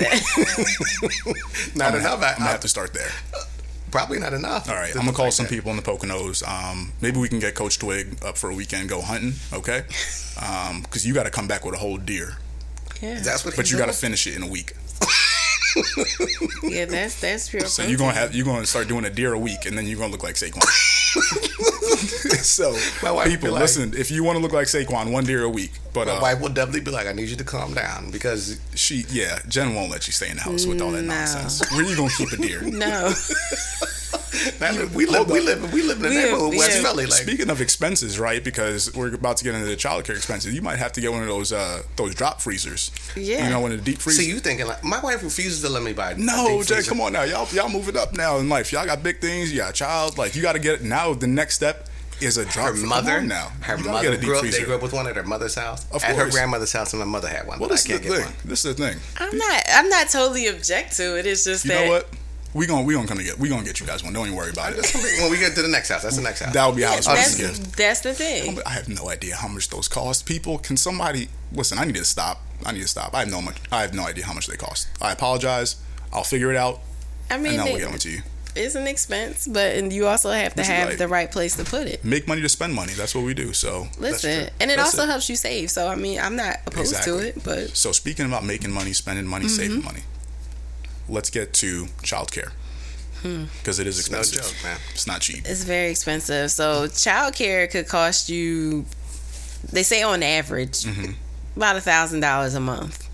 [0.00, 0.14] Yeah.
[0.14, 1.74] eat?
[1.76, 2.20] not I'm enough.
[2.20, 3.10] Gonna, I, I- have to start there.
[3.94, 4.68] Probably not enough.
[4.68, 5.52] All right, I'm gonna call like some that.
[5.52, 6.42] people in the Poconos.
[6.42, 9.34] Um, maybe we can get Coach Twig up for a weekend, go hunting.
[9.52, 9.82] Okay,
[10.82, 12.38] because you got to come back with a whole deer,
[13.00, 13.20] yeah.
[13.20, 13.54] That's what.
[13.54, 14.72] but you got to finish it in a week.
[16.62, 17.66] Yeah, that's that's pure.
[17.66, 19.98] So you're gonna have you're gonna start doing a deer a week, and then you're
[19.98, 20.62] gonna look like Saquon.
[22.44, 23.92] so, My wife people, like- listen.
[23.96, 25.72] If you want to look like Saquon, one deer a week.
[25.92, 28.58] But My uh, wife will definitely be like, "I need you to calm down," because
[28.74, 31.14] she, yeah, Jen won't let you stay in the house with all that No.
[31.14, 31.62] nonsense.
[31.72, 32.62] Where you gonna keep a deer?
[32.70, 33.12] No.
[34.58, 36.82] that- we live, we live, we live in the We- neighborhood, West yeah.
[36.82, 37.06] Philly.
[37.06, 38.42] Like, Speaking of expenses, right?
[38.42, 40.54] Because we're about to get into the childcare expenses.
[40.54, 42.90] You might have to get one of those uh, those drop freezers.
[43.16, 43.44] Yeah.
[43.44, 44.22] You know, in the deep freezer.
[44.22, 46.12] so you thinking like my wife refuses to let me buy?
[46.12, 46.88] a No, deep Jay, freezer.
[46.90, 47.22] come on now.
[47.22, 48.72] Y'all y'all moving up now in life.
[48.72, 49.50] Y'all got big things.
[49.52, 50.18] You got a child.
[50.18, 51.14] Like you got to get it now.
[51.14, 51.88] The next step
[52.20, 52.68] is a drop.
[52.68, 53.50] Her mother, now.
[53.62, 54.40] her You mother get a deep grew up.
[54.40, 54.58] freezer.
[54.60, 55.84] They grew up with one at her mother's house.
[55.90, 57.58] Of at her grandmother's house, and my mother had one.
[57.58, 58.32] Well, this is the thing.
[58.44, 58.98] This is the thing.
[59.18, 61.26] I'm not I'm not totally object to it.
[61.26, 62.08] It's just You that know what?
[62.54, 64.12] We gonna we gonna come to get we gonna get you guys one.
[64.12, 64.94] Don't even worry about it.
[65.20, 66.54] when we get to the next house, that's the next house.
[66.54, 67.76] That would be how it's supposed that's to get.
[67.76, 68.58] that's the thing.
[68.64, 70.24] I have no idea how much those cost.
[70.24, 71.78] People, can somebody listen?
[71.78, 72.40] I need to stop.
[72.64, 73.12] I need to stop.
[73.12, 73.56] I have no much.
[73.72, 74.88] I have no idea how much they cost.
[75.02, 75.76] I apologize.
[76.12, 76.78] I'll figure it out,
[77.28, 78.22] I and mean, then we'll get them to you.
[78.54, 80.98] it's an expense, but and you also have to But you're have right.
[80.98, 82.04] the right place to put it.
[82.04, 82.92] Make money to spend money.
[82.92, 83.52] That's what we do.
[83.52, 84.48] So Listen, true.
[84.60, 85.08] and it That's also it.
[85.08, 85.72] helps you save.
[85.72, 87.32] So I mean, I'm not opposed Exactly.
[87.32, 89.56] to it, but So speaking about making money, spending money, Mm-hmm.
[89.56, 90.02] saving money,
[91.08, 92.50] let's get to childcare
[93.22, 93.44] Hmm.
[93.58, 94.52] because it is It's no expensive.
[94.54, 94.78] joke, man.
[94.92, 95.44] It's not cheap.
[95.46, 96.50] it's very expensive.
[96.50, 98.84] So childcare could cost you,
[99.72, 101.12] they say on average, Mm-hmm.
[101.56, 103.08] about a thousand dollars a month.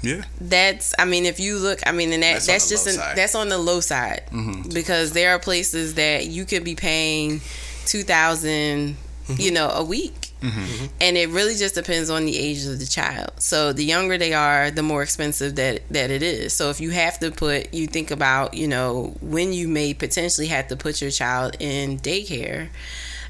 [0.00, 2.96] Yeah, That's, I mean, if you look, I mean, and that That's that's, just an,
[3.16, 4.68] that's on the low side Mm-hmm.
[4.72, 7.40] because there are places that you could be paying
[7.86, 8.96] two thousand,
[9.28, 9.40] Mm-hmm.
[9.40, 10.86] you know, a week, Mm-hmm.
[11.00, 13.32] and it really just depends on the age of the child.
[13.38, 16.52] So the younger they are, the more expensive that that it is.
[16.52, 20.46] So if you have to put, you think about, you know, when you may potentially
[20.46, 22.68] have to put your child in daycare,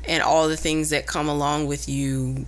[0.04, 2.46] and all the things that come along with you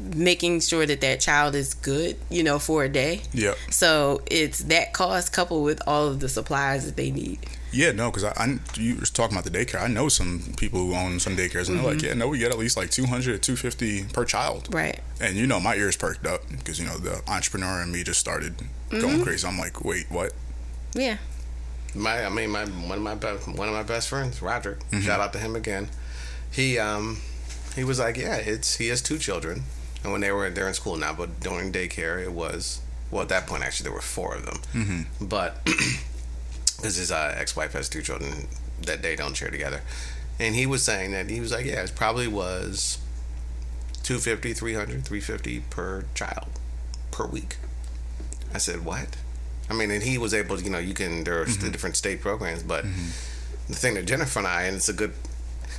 [0.00, 3.22] making sure that that child is good, you know, for a day.
[3.32, 7.38] yeah, So it's that cost coupled with all of the supplies that they need.
[7.74, 7.92] Yeah.
[7.92, 9.82] No, because I, I you were talking about the daycare.
[9.82, 12.06] I know some people who own some daycares, and they're like, Mm-hmm.
[12.06, 14.72] yeah, no, we get at least like 200 to 250 per child.
[14.72, 15.00] Right.
[15.20, 18.20] And you know, my ears perked up because you know the entrepreneur and me just
[18.20, 18.54] started
[18.90, 19.00] Mm-hmm.
[19.00, 19.46] going crazy.
[19.46, 20.32] I'm like, wait, what?
[20.94, 21.16] Yeah.
[21.96, 24.80] My, I mean, my one of my best, one of my best friends, Roderick.
[24.90, 25.00] Mm-hmm.
[25.00, 25.88] Shout out to him again.
[26.50, 27.18] He, um,
[27.76, 29.62] he was like, yeah, it's he has two children,
[30.02, 33.28] and when they were they're in school now, but during daycare, it was well at
[33.30, 35.24] that point actually there were four of them, mm-hmm.
[35.26, 35.58] but
[36.76, 38.48] because his uh, ex-wife has two children
[38.82, 39.80] that they don't share together,
[40.38, 42.98] and he was saying that he was like, yeah, it probably was
[44.02, 46.48] 250, 300, 350 per child
[47.10, 47.56] per week.
[48.52, 49.16] I said, what?
[49.70, 52.20] I mean, and he was able to, you know, you can, there's the different state
[52.20, 52.84] programs, but
[53.68, 55.12] the thing that Jennifer and I, and it's a good,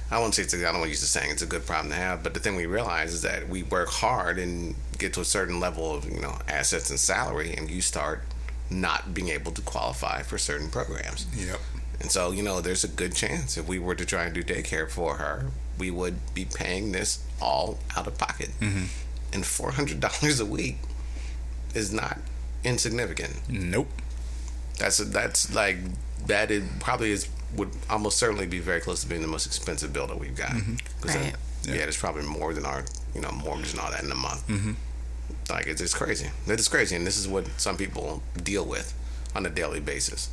[0.09, 1.65] I won't say it's, a, I don't want to use the saying it's a good
[1.67, 5.13] problem to have, but the thing we realize is that we work hard and get
[5.13, 8.23] to a certain level of, you know, assets and salary, and you start
[8.69, 11.25] not being able to qualify for certain programs.
[11.35, 11.59] Yep.
[12.01, 14.43] And so, you know, there's a good chance if we were to try and do
[14.43, 15.47] daycare for her,
[15.77, 18.49] we would be paying this all out of pocket.
[18.59, 18.85] Mm-hmm.
[19.33, 20.77] And $400 a week
[21.73, 22.17] is not
[22.63, 23.33] insignificant.
[23.49, 23.87] Nope.
[24.79, 25.77] That's that's like
[26.27, 26.51] that.
[26.51, 30.07] It probably is would almost certainly be very close to being the most expensive bill
[30.07, 30.51] that we've got.
[30.51, 31.35] 'Cause that- Right.
[31.63, 31.73] yeah.
[31.77, 34.45] there's probably more than our you know mortgage and all that in a month.
[34.47, 34.73] Mm-hmm.
[35.49, 36.29] Like it's, it's crazy.
[36.47, 38.93] It is crazy, and this is what some people deal with
[39.35, 40.29] on a daily basis.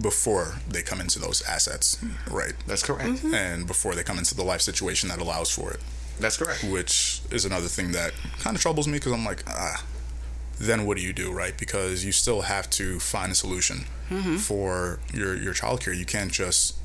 [0.00, 1.98] Before they come into those assets,
[2.30, 2.52] right?
[2.66, 3.24] That's correct.
[3.24, 5.80] And before they come into the life situation that allows for it,
[6.20, 6.64] That's correct.
[6.64, 9.82] which is another thing that kind of troubles me because I'm like, ah,
[10.58, 11.56] then what do you do, right?
[11.56, 13.84] Because you still have to find a solution
[14.38, 15.96] for your your childcare.
[15.96, 16.75] You can't just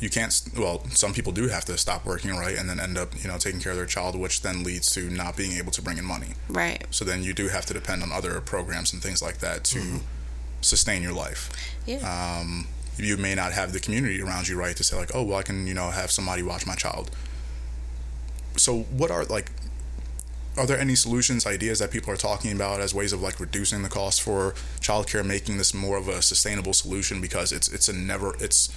[0.00, 3.10] you can't well some people do have to stop working right and then end up
[3.22, 5.82] you know taking care of their child which then leads to not being able to
[5.82, 6.84] bring in money Right.
[6.90, 10.00] so then you do have to depend on other programs and things like that to
[10.62, 11.50] sustain your life
[11.86, 11.98] Yeah.
[12.40, 15.38] um, you may not have the community around you right to say like oh well
[15.38, 17.10] i can you know have somebody watch my child
[18.56, 19.52] so what are like
[20.56, 23.82] are there any solutions ideas that people are talking about as ways of like reducing
[23.82, 27.92] the cost for childcare making this more of a sustainable solution because it's it's a
[27.92, 28.74] never it's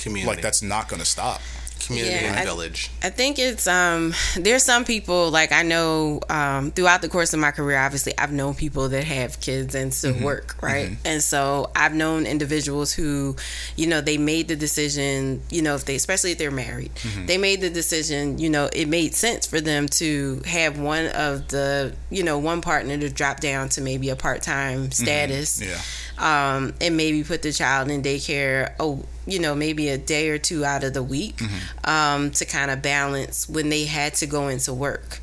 [0.00, 1.40] Community, like that's not going to stop.
[1.86, 2.90] Community Yeah, and I- village.
[3.02, 7.40] I think it's um there's some people like I know um throughout the course of
[7.40, 10.96] my career obviously I've known people that have kids and still work, right?
[11.06, 13.34] And so I've known individuals who,
[13.76, 16.92] you know, they made the decision, you know, if they especially if they're married,
[17.26, 21.48] they made the decision, you know, it made sense for them to have one of
[21.48, 25.80] the, you know, one partner to drop down to maybe a part-time status yeah.
[26.18, 30.38] um, and maybe put the child in daycare, oh, you know, maybe a day or
[30.38, 31.40] two out of the week
[31.84, 35.20] um, to kind of balance when they had to go into work.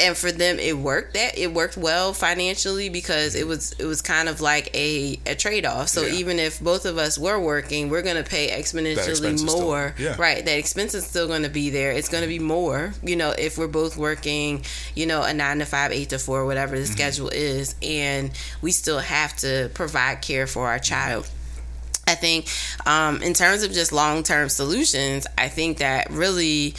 [0.00, 4.00] and for them it worked that it worked well financially because it was it was
[4.00, 6.14] kind of like a, a trade-off so Yeah.
[6.20, 9.94] even if both of us were working we're going to pay exponentially is still- more
[9.98, 10.14] yeah.
[10.16, 13.16] right that expense is still going to be there it's going to be more you
[13.16, 14.62] know if we're both working
[14.94, 16.82] you know a nine to five eight to four whatever Mm-hmm.
[16.86, 18.30] the schedule is and
[18.62, 21.28] we still have to provide care for our child
[22.08, 22.48] I think
[22.86, 26.74] um, in terms of just long term solutions, I think that really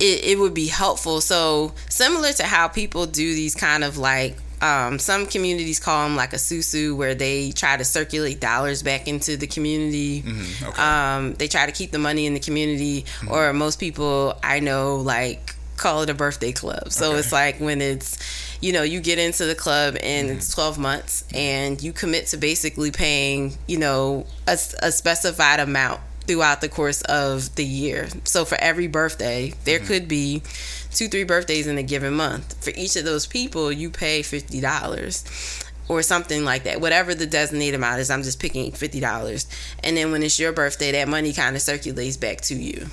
[0.00, 1.20] it, it would be helpful.
[1.20, 6.16] So similar to how people do these kind of like um, some communities call them
[6.16, 10.24] like a susu, where they try to circulate dollars back into the community.
[10.62, 10.82] okay.
[10.82, 14.96] Um, they try to keep the money in the community, or most people I know
[14.96, 16.90] like call it a birthday club.
[16.90, 17.18] So Okay.
[17.20, 18.18] it's like when it's
[18.60, 22.36] you know you get into the club and it's 12 months and you commit to
[22.36, 28.06] basically paying you know a, a specified amount throughout the course of the year.
[28.24, 29.88] So for every birthday there mm-hmm.
[29.88, 30.42] could be
[30.90, 32.62] two three birthdays in a given month.
[32.62, 36.82] For each of those people you pay $50 or something like that.
[36.82, 39.46] Whatever the designated amount is i'm just picking $50
[39.82, 42.88] and then when it's your birthday that money kind of circulates back to you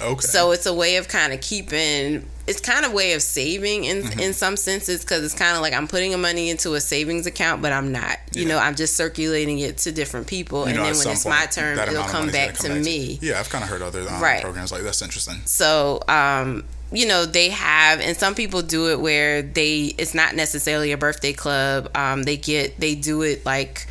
[0.00, 0.20] okay.
[0.26, 2.26] so it's a way of kind of keeping.
[2.46, 4.18] It's kind of way of saving in Mm-hmm.
[4.20, 7.62] in some senses because it's kind of like I'm putting money into a savings account,
[7.62, 8.18] but I'm not.
[8.32, 8.48] You Yeah.
[8.48, 11.36] know, I'm just circulating it to different people, You and know, then when it's point,
[11.38, 13.18] my turn, it'll come back come to me.
[13.22, 14.42] Yeah, I've kind of heard other um, Right.
[14.42, 15.40] programs like that's interesting.
[15.44, 20.34] So, um, you know, they have, and some people do it where they, it's not
[20.34, 21.88] necessarily a birthday club.
[21.96, 23.86] Um, they get, they do it like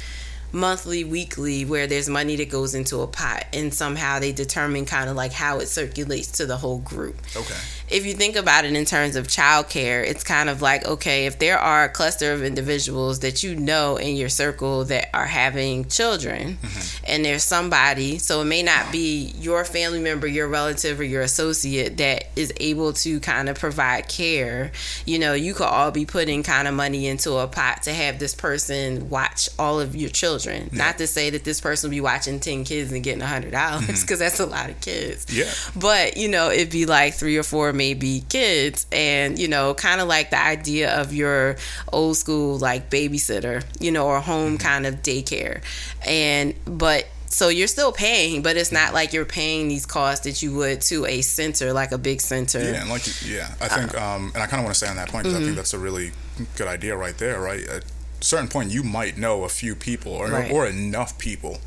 [0.51, 5.09] monthly, weekly, where there's money that goes into a pot, and somehow they determine kind
[5.09, 7.17] of like how it circulates to the whole group.
[7.35, 7.55] Okay.
[7.91, 11.39] If you think about it in terms of childcare, it's kind of like okay, if
[11.39, 15.85] there are a cluster of individuals that you know in your circle that are having
[15.85, 17.05] children, mm-hmm.
[17.07, 21.21] and there's somebody, so it may not be your family member, your relative, or your
[21.21, 24.71] associate that is able to kind of provide care.
[25.05, 28.19] You know, you could all be putting kind of money into a pot to have
[28.19, 30.69] this person watch all of your children.
[30.71, 34.03] Not to say that this person will be watching 10 kids and getting $100 because
[34.03, 34.15] mm-hmm.
[34.19, 35.25] that's a lot of kids.
[35.29, 35.51] Yeah.
[35.75, 38.85] But, you know, it'd be like three or four maybe kids.
[38.91, 41.55] And, you know, kind of like the idea of your
[41.91, 45.63] old school like babysitter, you know, or home kind of daycare.
[46.05, 50.41] And, but, so you're still paying, but it's not like you're paying these costs that
[50.41, 52.57] you would to a center, like a big center.
[52.59, 54.95] Yeah, and like yeah, I think, um, and I kind of want to stay on
[54.95, 55.43] that point because Mm-hmm.
[55.43, 56.11] I think that's a really
[56.57, 57.39] good idea right there.
[57.39, 60.51] Right, at a certain point, you might know a few people or Right.
[60.51, 61.59] or enough people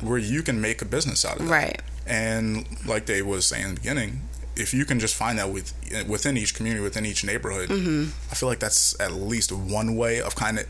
[0.00, 1.50] where you can make a business out of it.
[1.50, 1.82] Right.
[2.06, 4.22] And like Dave was saying in the beginning,
[4.56, 5.72] if you can just find that with
[6.08, 8.10] within each community, within each neighborhood, Mm-hmm.
[8.30, 10.66] I feel like that's at least one way of kind of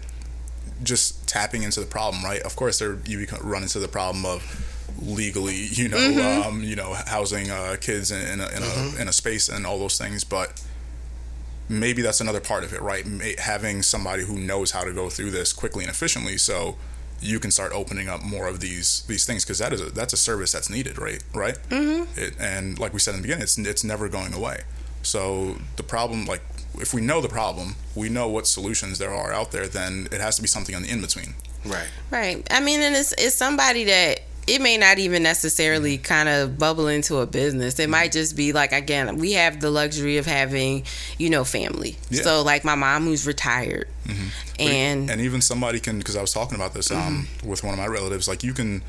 [0.82, 2.40] just tapping into the problem, right?
[2.42, 4.42] Of course, there you become, run into the problem of
[5.02, 6.48] legally, you know, Mm-hmm.
[6.48, 9.66] um, you know, housing uh, kids in, in, a, in, a, in a space and
[9.66, 10.62] all those things, but
[11.68, 13.06] maybe that's another part of it, right?
[13.06, 16.76] Ma- Having somebody who knows how to go through this quickly and efficiently, so
[17.20, 20.12] you can start opening up more of these these things because that is a, that's
[20.12, 21.22] a service that's needed, right?
[21.34, 21.56] Right.
[21.68, 22.18] Mm-hmm.
[22.18, 24.62] It, and like we said in the beginning, it's it's never going away.
[25.02, 26.42] So the problem, like
[26.78, 29.66] if we know the problem, we know what solutions there are out there.
[29.66, 31.34] Then it has to be something on the in between.
[31.64, 31.88] Right.
[32.10, 32.46] Right.
[32.50, 36.86] I mean, and it's it's somebody that it may not even necessarily kind of bubble
[36.88, 37.78] into a business.
[37.78, 40.84] It might just be like again, we have the luxury of having,
[41.18, 41.96] you know, family.
[42.10, 42.22] Yeah.
[42.22, 43.88] So like my mom who's retired,
[44.58, 47.48] and and even somebody can because I was talking about this um, Mm-hmm.
[47.48, 48.28] with one of my relatives.
[48.28, 48.82] Like you can,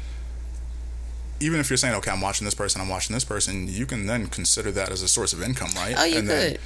[1.39, 4.07] even if you're saying, okay, I'm watching this person, I'm watching this person, you can
[4.07, 5.95] then consider that as a source of income, right?
[5.97, 6.61] oh, you and then, could.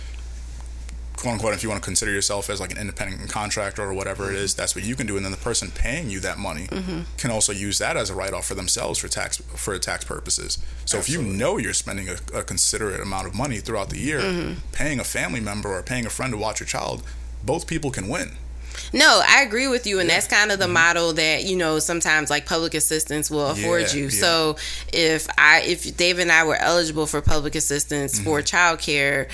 [1.20, 4.30] Quote unquote, if you want to consider yourself as like an independent contractor or whatever
[4.32, 5.16] it is, that's what you can do.
[5.18, 7.02] And then the person paying you that money Mm-hmm.
[7.18, 10.58] can also use that as a write off for themselves for tax for tax purposes.
[10.86, 14.20] So if you know you're spending a, a considerate amount of money throughout the year,
[14.22, 14.54] Mm-hmm.
[14.72, 17.04] paying a family member or paying a friend to watch your child,
[17.44, 18.32] both people can win.
[18.94, 22.30] No, I agree with you, and that's kind of the model that you know sometimes
[22.30, 23.98] like public assistance will afford Mm-hmm.
[23.98, 24.10] Yeah, you.
[24.10, 24.22] yeah.
[24.22, 24.56] So
[24.94, 28.24] if I, if Dave and I were eligible for public assistance Mm-hmm.
[28.24, 29.28] for childcare.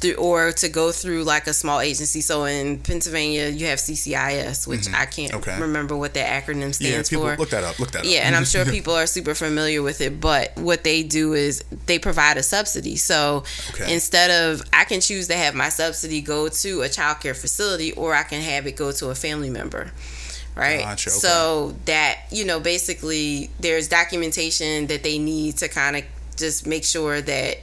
[0.00, 2.20] Through, or to go through like a small agency.
[2.20, 5.36] So in Pennsylvania, you have CCIS, which I can't Mm-hmm.
[5.50, 5.60] Okay.
[5.60, 7.36] remember what that acronym stands Yeah, people for.
[7.36, 7.78] look that up.
[7.80, 8.04] Look that up.
[8.04, 10.20] Yeah, and I'm sure people are super familiar with it.
[10.20, 12.96] But what they do is they provide a subsidy.
[12.96, 13.92] So Okay.
[13.92, 17.92] instead of I can choose to have my subsidy go to a child care facility,
[17.92, 19.90] or I can have it go to a family member.
[20.54, 20.80] Right.
[20.80, 21.18] Gotcha, okay.
[21.18, 26.04] So that you know, basically, there's documentation that they need to kind of
[26.36, 27.58] just make sure that.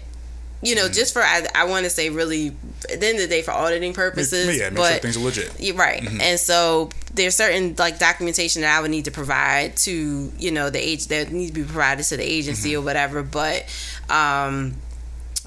[0.65, 0.86] You Mm-hmm.
[0.88, 2.47] know, just for I, I want to say really
[2.91, 5.19] at the end of the day for auditing purposes, yeah, make but sure things are
[5.21, 5.75] legit.
[5.78, 6.01] right.
[6.01, 6.21] Mm-hmm.
[6.21, 10.69] And so there's certain like documentation that I would need to provide to, you know,
[10.69, 12.82] the age that needs to be provided to the agency Mm-hmm.
[12.82, 13.23] or whatever.
[13.23, 13.63] But
[14.10, 14.75] um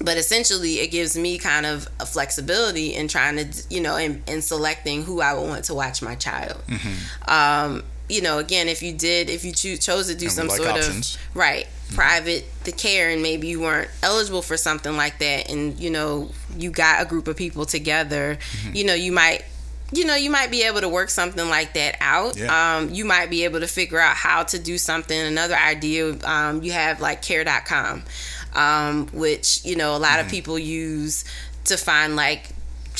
[0.01, 4.23] but essentially it gives me kind of a flexibility in trying to you know in,
[4.27, 7.29] in selecting who i would want to watch my child Mm-hmm.
[7.29, 10.57] um, you know again if you did if you chose to do And some like
[10.57, 11.15] sort options.
[11.15, 15.79] of right private the care and maybe you weren't eligible for something like that and
[15.79, 18.75] you know you got a group of people together Mm-hmm.
[18.75, 19.43] you know you might
[19.91, 22.77] you know you might be able to work something like that out Yeah.
[22.77, 26.61] um, you might be able to figure out how to do something another idea um,
[26.61, 28.03] you have like care.com
[28.53, 30.25] um, which you know a lot Mm-hmm.
[30.27, 31.25] of people use
[31.65, 32.49] to find like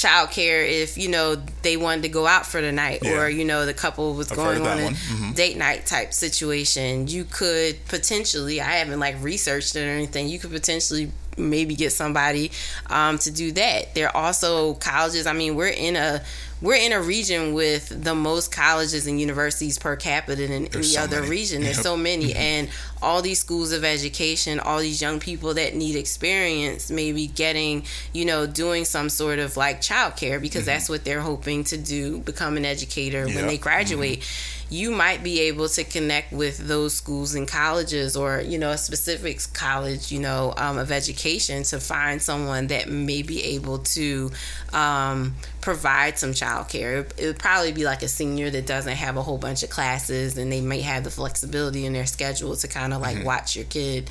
[0.03, 3.19] childcare if you know they wanted to go out for the night Yeah.
[3.21, 4.89] or you know the couple was I've going on a.
[4.91, 5.35] Mhm.
[5.35, 10.39] date night type situation you could potentially i haven't like researched it or anything you
[10.39, 12.51] could potentially maybe get somebody
[12.87, 13.95] um, to do that.
[13.95, 16.21] There are also colleges i mean we're in a
[16.61, 20.83] we're in a region with the most colleges and universities per capita than There's any
[20.83, 21.29] so other many.
[21.29, 21.61] region.
[21.61, 21.83] There's Yep.
[21.83, 22.31] so many.
[22.31, 22.37] Mm-hmm.
[22.37, 22.69] And
[23.01, 28.25] all these schools of education all these young people that need experience maybe getting you
[28.25, 30.71] know doing some sort of like childcare because mm-hmm.
[30.71, 34.58] that's what they're hoping to do become an educator when they graduate mm-hmm.
[34.69, 38.77] You might be able to connect with those schools and colleges or you know a
[38.77, 44.29] specific college you know um, of education to find someone that may be able to
[44.73, 47.11] um, provide some childcare.
[47.17, 50.37] It would probably be like a senior that doesn't have a whole bunch of classes
[50.37, 53.65] and they may have the flexibility in their schedule to kind of like watch your
[53.65, 54.09] kid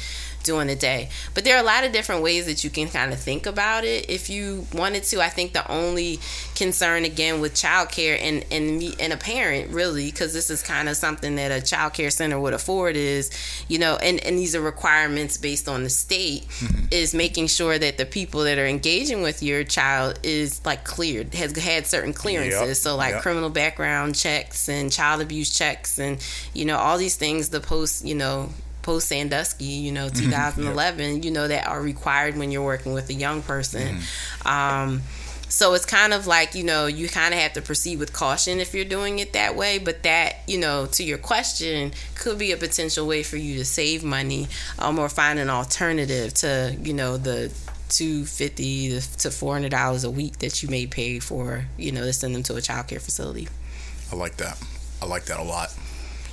[0.49, 1.11] during the day.
[1.35, 3.85] But there are a lot of different ways that you can kind of think about
[3.85, 5.21] it if you wanted to.
[5.21, 6.19] I think the only
[6.57, 10.89] concern again with childcare and and me and a parent really because this is kind
[10.89, 13.31] of something that a child care center would afford is
[13.69, 16.87] you know and and these are requirements based on the state mm-hmm.
[16.91, 21.35] is making sure that the people that are engaging with your child is like cleared
[21.35, 22.69] has had certain clearances.
[22.69, 23.23] Yep, so like yep.
[23.23, 28.05] criminal background checks and child abuse checks and you know all these things the post
[28.05, 28.49] you know
[28.83, 33.15] post Sandusky, you know, 2011, you know, that are required when you're working with a
[33.15, 33.99] young person.
[34.47, 35.03] Um,
[35.49, 38.61] so it's kind of like, you know, you kind of have to proceed with caution
[38.61, 39.79] if you're doing it that way.
[39.79, 43.65] But that, you know, to your question, could be a potential way for you to
[43.65, 47.51] save money um, or find an alternative to, you know, the
[47.89, 48.97] 250 to
[49.29, 52.61] $400 a week that you may pay for, you know, to send them to a
[52.61, 53.49] child care facility.
[54.13, 54.63] I like that.
[55.01, 55.75] I like that a lot.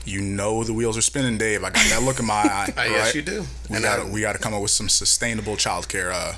[0.06, 1.64] You know the wheels are spinning, Dave.
[1.64, 2.74] I got that look in my eye.
[2.78, 3.44] Uh, yes, you do.
[3.70, 6.34] We And got to we got to come up with some sustainable childcare uh,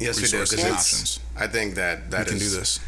[0.00, 0.38] Yes, we do.
[0.40, 1.20] resources and options.
[1.36, 2.80] I think that that we can is- do this.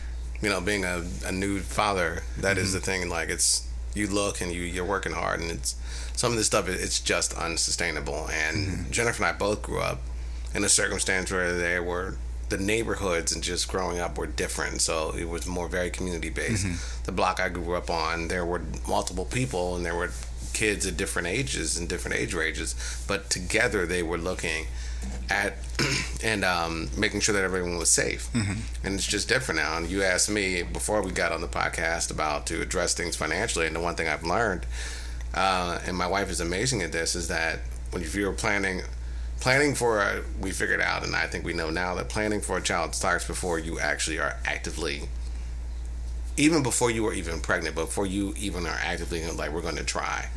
[0.42, 2.74] you know, being a, a new father, that is Mm-hmm.
[2.74, 3.08] the thing.
[3.08, 5.76] Like it's you look and you you're working hard, and it's
[6.16, 6.68] some of this stuff.
[6.68, 8.28] It's just unsustainable.
[8.32, 8.90] And Mm-hmm.
[8.90, 10.00] Jennifer and I both grew up
[10.54, 12.16] in a circumstance where there were
[12.48, 14.80] the neighborhoods and just growing up were different.
[14.80, 16.66] So it was more very community based.
[16.66, 17.04] Mm-hmm.
[17.04, 20.10] The block I grew up on, there were multiple people, and there were
[20.52, 22.74] kids at different ages and different age ranges,
[23.06, 24.66] but together they were looking
[25.28, 25.54] at
[26.24, 28.32] and um, making sure that everyone was safe.
[28.82, 29.76] And it's just different now.
[29.76, 33.66] And you asked me before we got on the podcast about to address things financially,
[33.66, 34.64] and the one thing I've learned,
[35.34, 38.82] uh, and my wife is amazing at this, is that when if you're planning.
[39.44, 42.56] Planning for a, we figured out, and I think we know now that planning for
[42.56, 45.02] a child starts before you actually are actively,
[46.38, 49.84] even before you are even pregnant, before you even are actively like we're going to
[49.84, 50.28] try.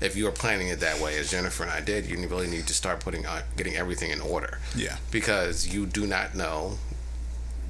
[0.00, 2.66] If you are planning it that way, as Jennifer and I did, you really need
[2.68, 4.96] to start putting uh, getting everything in order Yeah.
[5.10, 6.78] because you do not know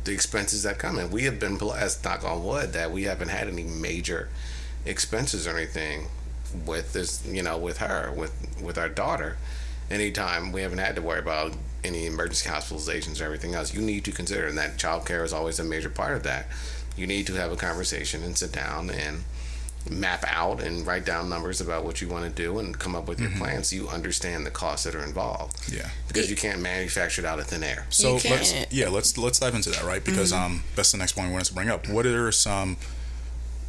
[0.04, 1.10] the expenses that come in.
[1.10, 4.28] We have been blessed, knock on wood, that we haven't had any major
[4.86, 6.06] expenses or anything
[6.64, 9.38] with this, you know, with her, with with our daughter.
[9.90, 11.52] Anytime we haven't had to worry about
[11.84, 15.32] any emergency hospitalizations or everything else, you need to consider, and that child care is
[15.32, 16.46] always a major part of that.
[16.96, 19.24] You need to have a conversation and sit down and
[19.90, 23.06] map out and write down numbers about what you want to do and come up
[23.06, 25.90] with your plan so you understand the costs that are involved Yeah.
[26.08, 27.84] because you can't manufacture it out of thin air.
[27.90, 30.42] So You let's yeah let's let's dive into that right because Mm-hmm.
[30.42, 31.86] um that's the next point we wanted to bring up.
[31.86, 32.78] What are some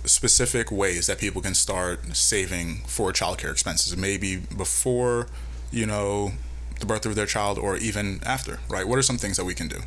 [0.06, 3.97] specific ways that people can start saving for childcare expenses?
[3.97, 5.28] Maybe before
[5.76, 6.32] you know
[6.80, 8.60] the birth of their child or even after.
[8.70, 8.88] Right?
[8.88, 9.82] What are some things that we can do?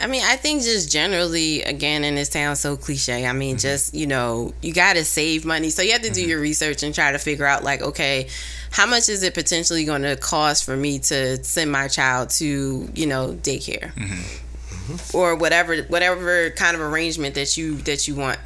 [0.00, 3.26] I mean, I think just generally, again, and it sounds so cliche.
[3.26, 3.60] I mean, mm-hmm.
[3.60, 5.70] just, you know, you got to save money.
[5.70, 6.30] So you have to do mm-hmm.
[6.30, 8.28] your research and try to figure out, like, okay,
[8.70, 12.88] how much is it potentially going to cost for me to send my child to,
[12.94, 13.92] you know, daycare?
[13.94, 15.16] Mm-hmm.
[15.16, 18.38] Or whatever, whatever kind of arrangement that you that you want.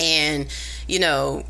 [0.00, 0.46] And
[0.86, 1.44] you know,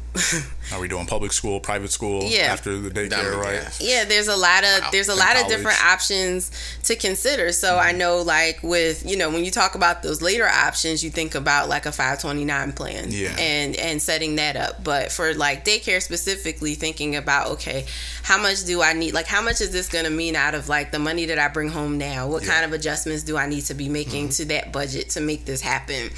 [0.72, 2.44] Are we doing public school, private school Yeah.
[2.52, 3.54] after the daycare, Dumb, right?
[3.80, 3.98] yeah.
[3.98, 4.88] yeah there's a lot of Wow.
[4.90, 6.50] there's a And lot of different options
[6.84, 10.46] to consider so i know like with you know when you talk about those later
[10.48, 13.36] options you think about like a 529 plan Yeah.
[13.38, 17.84] and and setting that up but for like daycare specifically thinking about okay
[18.22, 20.68] how much do i need like how much is this going to mean out of
[20.70, 22.52] like the money that i bring home now what Yeah.
[22.52, 25.60] kind of adjustments do i need to be making to that budget to make this
[25.60, 26.10] happen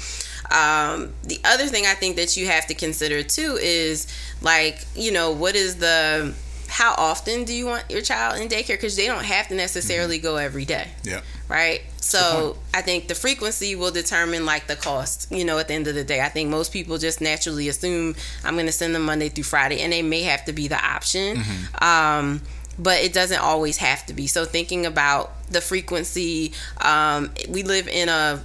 [0.51, 4.07] um, the other thing I think that you have to consider too is
[4.41, 6.33] like, you know, what is the
[6.67, 8.67] how often do you want your child in daycare?
[8.77, 11.21] Because they don't have to necessarily go every day, Yeah.
[11.47, 11.81] right?
[11.99, 15.31] So I think the frequency will determine like the cost.
[15.31, 18.15] You know, at the end of the day, I think most people just naturally assume
[18.43, 20.79] I'm going to send them Monday through Friday, and they may have to be the
[20.83, 21.41] option.
[21.81, 22.41] Um,
[22.77, 24.27] but it doesn't always have to be.
[24.27, 28.43] So thinking about the frequency, um, we live in a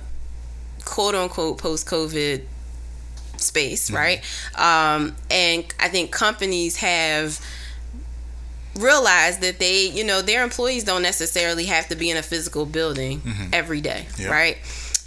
[0.84, 2.42] quote unquote post COVID
[3.36, 4.22] space, right?
[4.54, 7.40] Um, and I think companies have
[8.76, 12.66] realized that they, you know, their employees don't necessarily have to be in a physical
[12.66, 13.20] building
[13.52, 14.58] every day, right?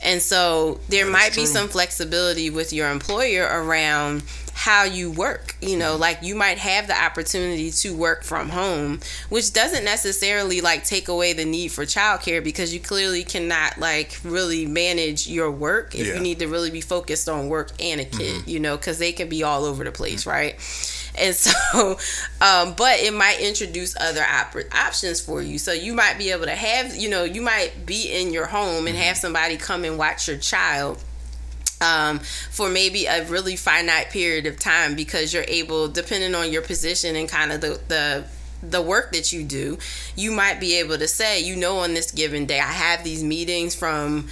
[0.03, 4.23] And so there That is might be some flexibility with your employer around
[4.53, 5.55] how you work.
[5.61, 6.01] You know, mm-hmm.
[6.01, 11.07] like you might have the opportunity to work from home, which doesn't necessarily like take
[11.07, 16.07] away the need for childcare because you clearly cannot like really manage your work if
[16.07, 16.15] Yeah.
[16.15, 18.49] you need to really be focused on work and a kid, mm-hmm.
[18.49, 20.29] you know, because they can be all over the place, mm-hmm.
[20.29, 20.96] right?
[21.17, 21.91] And so,
[22.41, 25.57] um, but it might introduce other op- options for you.
[25.57, 28.87] So you might be able to have, you know, you might be in your home
[28.87, 31.03] and have somebody come and watch your child
[31.81, 32.19] um,
[32.51, 37.15] for maybe a really finite period of time because you're able, depending on your position
[37.15, 38.25] and kind of the, the
[38.63, 39.77] the work that you do,
[40.15, 43.23] you might be able to say, you know, on this given day, I have these
[43.23, 44.29] meetings from,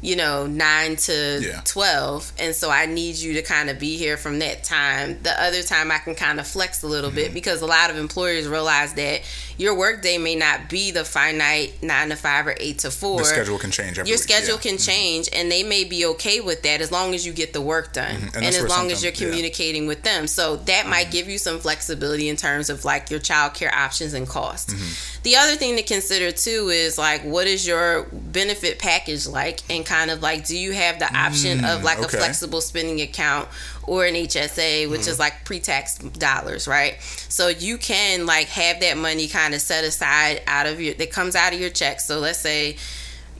[0.00, 1.60] you know, nine to Yeah.
[1.64, 2.32] 12.
[2.38, 5.18] And so I need you to kind of be here from that time.
[5.22, 7.16] The other time I can kind of flex a little Mm-hmm.
[7.16, 9.22] bit because a lot of employers realize that
[9.56, 13.18] your work day may not be the finite nine to five or eight to four
[13.18, 14.54] The schedule can change every your week, schedule yeah.
[14.60, 14.68] Mm-hmm.
[14.68, 17.60] can change and they may be okay with that as long as you get the
[17.60, 18.40] work done and, Mm-hmm.
[18.40, 19.28] that's as long as you're sometimes- yeah.
[19.30, 20.90] communicating with them so that Mm-hmm.
[20.90, 24.72] might give you some flexibility in terms of like your child care options and costs.
[24.72, 25.17] Mm-hmm.
[25.24, 29.84] The other thing to consider too is like what is your benefit package like and
[29.84, 32.16] kind of like do you have the option of like Mm, okay.
[32.16, 33.48] a flexible spending account
[33.86, 35.10] or an HSA which Mm-hmm.
[35.10, 36.96] is like pre-tax dollars right
[37.28, 41.10] so you can like have that money kind of set aside out of your that
[41.10, 42.76] comes out of your check so let's say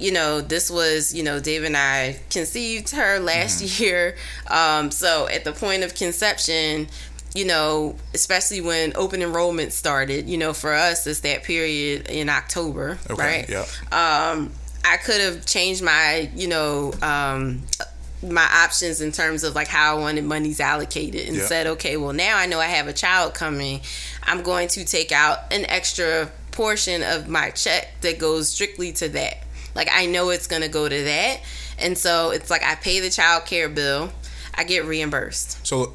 [0.01, 3.83] you know, this was, you know, Dave and I conceived her last Mm-hmm.
[3.83, 4.17] year.
[4.49, 6.87] Um, so at the point of conception,
[7.39, 12.29] you know, especially when open enrollment started, you know, for us, it's that period in
[12.29, 13.23] October, Okay.
[13.23, 13.49] right?
[13.49, 13.65] Yeah.
[13.93, 14.51] um,
[14.85, 17.63] I could have changed my, you know, um,
[18.23, 21.47] my options in terms of like how I wanted monies allocated and Yeah.
[21.47, 23.81] said, okay, well now I know I have a child coming.
[24.25, 29.09] I'm going to take out an extra portion of my check that goes strictly to
[29.11, 29.45] that.
[29.77, 31.41] Like I know it's going to go to that.
[31.79, 34.11] And so it's like I pay the child care bill,
[34.57, 35.65] I get reimbursed.
[35.65, 35.93] So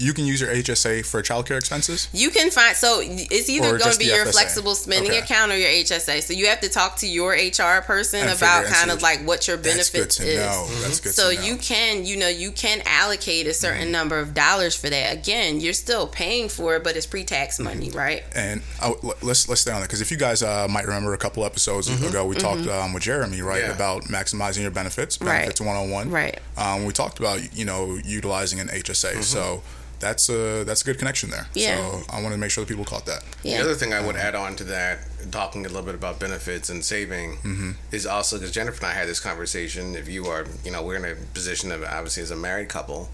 [0.00, 2.08] you can use your HSA for childcare expenses.
[2.12, 4.32] You can find so it's either going to be your FSA?
[4.32, 5.20] flexible spending Okay.
[5.20, 6.22] account or your HSA.
[6.22, 9.26] So you have to talk to your HR person And about kind of what- like
[9.26, 10.38] what your That's benefits good to is.
[10.38, 10.68] know.
[10.82, 11.46] That's good So to know.
[11.46, 13.92] you can, you know, you can allocate a certain Mm-hmm.
[13.92, 15.12] number of dollars for that.
[15.12, 17.64] Again, you're still paying for it, but it's pre-tax Mm-hmm.
[17.64, 18.22] money, right?
[18.34, 21.12] And oh, l- let's let's stay on that because if you guys uh, might remember
[21.12, 23.72] a couple episodes ago, we talked um, with Jeremy right Yeah.
[23.72, 25.26] about maximizing your benefits, Mm-hmm.
[25.28, 25.38] Right.
[25.40, 26.10] benefits one on one.
[26.10, 26.38] Right.
[26.56, 29.62] Um, we talked about you know utilizing an HSA, so
[30.00, 31.46] that's a that's a good connection there.
[31.54, 31.76] Yeah.
[31.76, 33.22] So I want to make sure that people caught that.
[33.42, 33.58] Yeah.
[33.58, 34.98] The other thing I would add on to that,
[35.30, 37.70] talking a little bit about benefits and saving, Mm-hmm.
[37.92, 39.94] is also because Jennifer and I had this conversation.
[39.94, 43.08] If you are, you know, we're in a position of obviously as a married couple,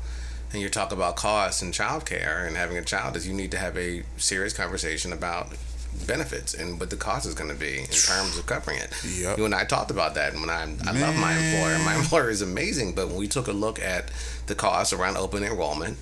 [0.52, 3.58] and you talk about costs and childcare and having a child, is you need to
[3.58, 5.48] have a serious conversation about
[6.06, 8.92] benefits and what the cost is going to be in terms of covering it.
[9.18, 9.38] Yep.
[9.38, 12.30] You and I talked about that, and when I I love my employer, my employer
[12.30, 12.94] is amazing.
[12.94, 14.10] But when we took a look at
[14.46, 15.96] the costs around open enrollment,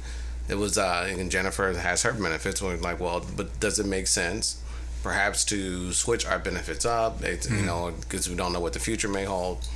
[0.48, 2.60] it was uh, and Jennifer has her benefits.
[2.60, 4.62] We're like, well, but does it make sense,
[5.02, 7.22] perhaps to switch our benefits up?
[7.22, 7.66] It's, You mm-hmm.
[7.66, 9.66] know, because we don't know what the future may hold.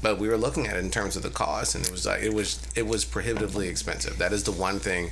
[0.00, 2.22] But we were looking at it in terms of the cost, and it was like
[2.22, 4.18] it was it was prohibitively expensive.
[4.18, 5.10] That is the one thing,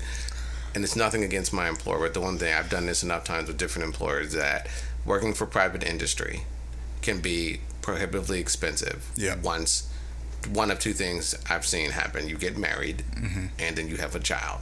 [0.75, 3.49] and it's nothing against my employer, but the one thing I've done this enough times
[3.49, 4.69] with different employers that
[5.07, 6.43] working for private industry
[7.01, 9.11] can be prohibitively expensive.
[9.17, 9.37] Yeah.
[9.43, 9.91] Once
[10.53, 13.47] one of two things I've seen happen: you get married, mm-hmm.
[13.59, 14.61] and then you have a child.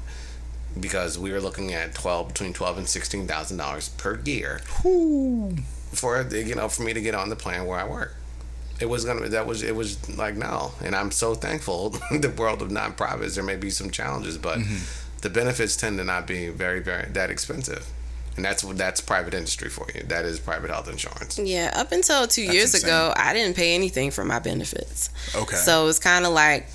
[0.78, 4.60] Because we were looking at twelve between twelve and sixteen thousand dollars per year
[5.92, 8.14] for you know for me to get on the plan where I work.
[8.80, 11.90] It was gonna that was it was like no, and I'm so thankful.
[12.10, 15.20] the world of nonprofits there may be some challenges, but mm-hmm.
[15.22, 17.86] the benefits tend to not be very very that expensive.
[18.36, 20.02] And that's that's private industry for you.
[20.04, 21.38] That is private health insurance.
[21.38, 22.88] Yeah, up until two That's years insane.
[22.88, 25.10] ago, I didn't pay anything for my benefits.
[25.34, 25.56] Okay.
[25.56, 26.68] So it's kind of like,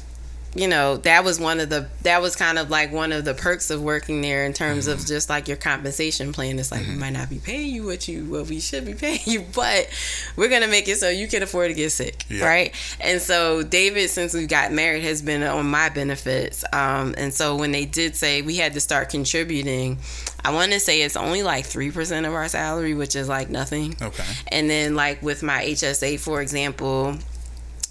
[0.56, 3.34] you know, that was one of the that was kind of like one of the
[3.34, 5.00] perks of working there in terms Mm-hmm.
[5.02, 6.58] of just like your compensation plan.
[6.60, 9.20] It's like we might not be paying you what you what we should be paying
[9.26, 9.90] you, but
[10.38, 12.46] we're gonna make it so you can afford to get sick, Yeah.
[12.46, 12.74] right?
[13.02, 16.64] And so David, since we got married, has been on my benefits.
[16.72, 19.98] Um, and so when they did say we had to start contributing,
[20.44, 23.50] I want to say it's only like three percent of our salary, which is like
[23.50, 23.96] nothing.
[24.02, 24.24] Okay.
[24.50, 27.18] And then like with my HSA, for example,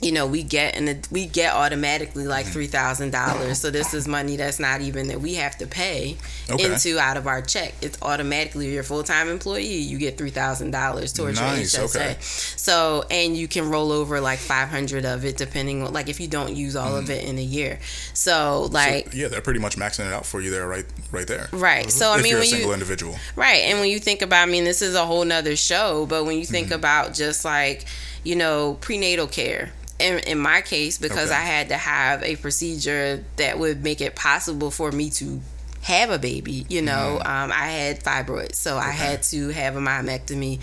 [0.05, 3.61] you know, we get and we get automatically like three thousand dollars.
[3.61, 6.17] So this is money that's not even that we have to pay
[6.51, 6.65] Okay.
[6.73, 7.73] into out of our check.
[7.81, 11.87] It's automatically you're a full time employee, you get three thousand dollars towards Nice, your
[11.89, 11.97] HSA.
[11.97, 12.17] okay.
[12.21, 16.21] So and you can roll over like five hundred of it depending on like if
[16.21, 17.79] you don't use all of it in a year.
[18.13, 21.49] So like yeah, they're pretty much maxing it out for you there, right, right there.
[21.53, 21.91] Right.
[21.91, 23.17] So I mean, you're a single you individual.
[23.37, 23.63] Right.
[23.65, 26.37] And when you think about, I mean, this is a whole nother show, but when
[26.39, 26.75] you think Mm-hmm.
[26.75, 27.85] about just like,
[28.23, 29.71] you know, prenatal care,
[30.05, 31.41] in, in my case, because Okay.
[31.41, 35.41] I had to have a procedure that would make it possible for me to
[35.83, 38.55] have a baby, you know, um, I had fibroids.
[38.55, 40.55] So I had to have a myomectomy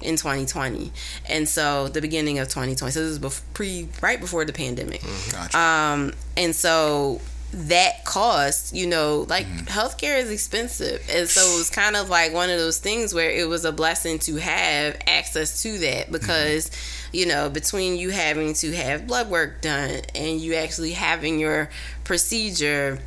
[0.00, 0.92] in 2020.
[1.28, 2.92] And so the beginning of 2020.
[2.92, 5.02] So this was bef- pre, right before the pandemic.
[5.32, 5.58] Gotcha.
[5.58, 7.20] Um, and so
[7.52, 9.66] that cost, you know, like Mm-hmm.
[9.66, 11.02] healthcare is expensive.
[11.10, 13.72] And so it was kind of like one of those things where it was a
[13.72, 16.70] blessing to have access to that because,
[17.12, 21.70] you know, between you having to have blood work done and you actually having your
[22.04, 22.98] procedure,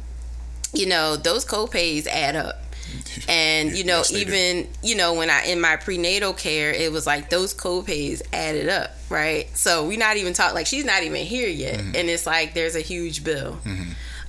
[0.74, 2.56] you know, those copays add up.
[3.30, 4.32] And you know, Yes, they do.
[4.34, 8.68] even you know, when I in my prenatal care, it was like those copays added
[8.68, 9.48] up, right?
[9.56, 11.96] So we're not even talking like she's not even here yet, Mm-hmm.
[11.96, 13.60] and it's like there's a huge bill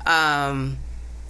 [0.07, 0.79] um,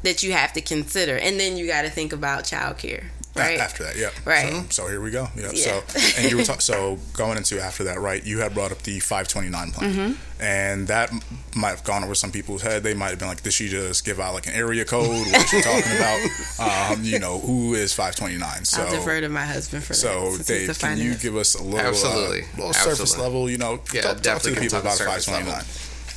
[0.02, 3.04] that you have to consider, and then you got to think about childcare,
[3.36, 3.58] right?
[3.58, 4.10] After that, yeah.
[4.24, 4.52] Right.
[4.72, 5.28] So, so here we go.
[5.36, 5.50] Yeah.
[5.54, 5.80] Yeah.
[5.82, 5.82] So
[6.20, 8.22] and you were ta- so going into after that, right?
[8.24, 10.42] You had brought up the 529 plan, Mm-hmm.
[10.42, 11.12] and that
[11.54, 12.82] might have gone over some people's head.
[12.82, 15.06] They might have been like, "Did she just give out like an area code?
[15.08, 16.20] What is she talking about?
[16.62, 18.82] Um, you know, who is 529?" So.
[18.82, 20.44] I'll defer to my husband for So, that.
[20.44, 22.42] since he's Dave, can you give us a little, Absolutely.
[22.42, 23.48] uh, little surface level?
[23.50, 25.54] You know, Yeah, talk, talk to the people about surface level.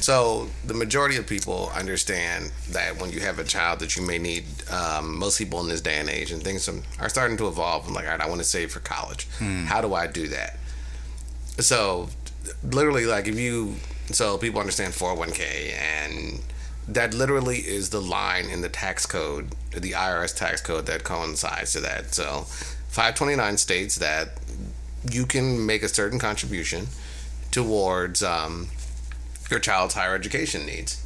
[0.06, 0.48] 529.
[0.50, 4.18] So the majority of people understand that when you have a child that you may
[4.18, 7.88] need, um, most people in this day and age, and things are starting to evolve.
[7.88, 9.28] I'm like, all right, I want to save for college.
[9.66, 10.58] How do I do that?
[11.60, 12.10] So,
[12.64, 13.76] literally, like if you,
[14.12, 16.42] so people understand 401k, and
[16.88, 21.74] that literally is the line in the tax code, the IRS tax code that coincides
[21.74, 22.14] to that.
[22.14, 22.46] So,
[22.90, 24.30] 529 states that
[25.10, 26.88] you can make a certain contribution
[27.52, 28.68] towards um,
[29.50, 31.02] your child's higher education needs.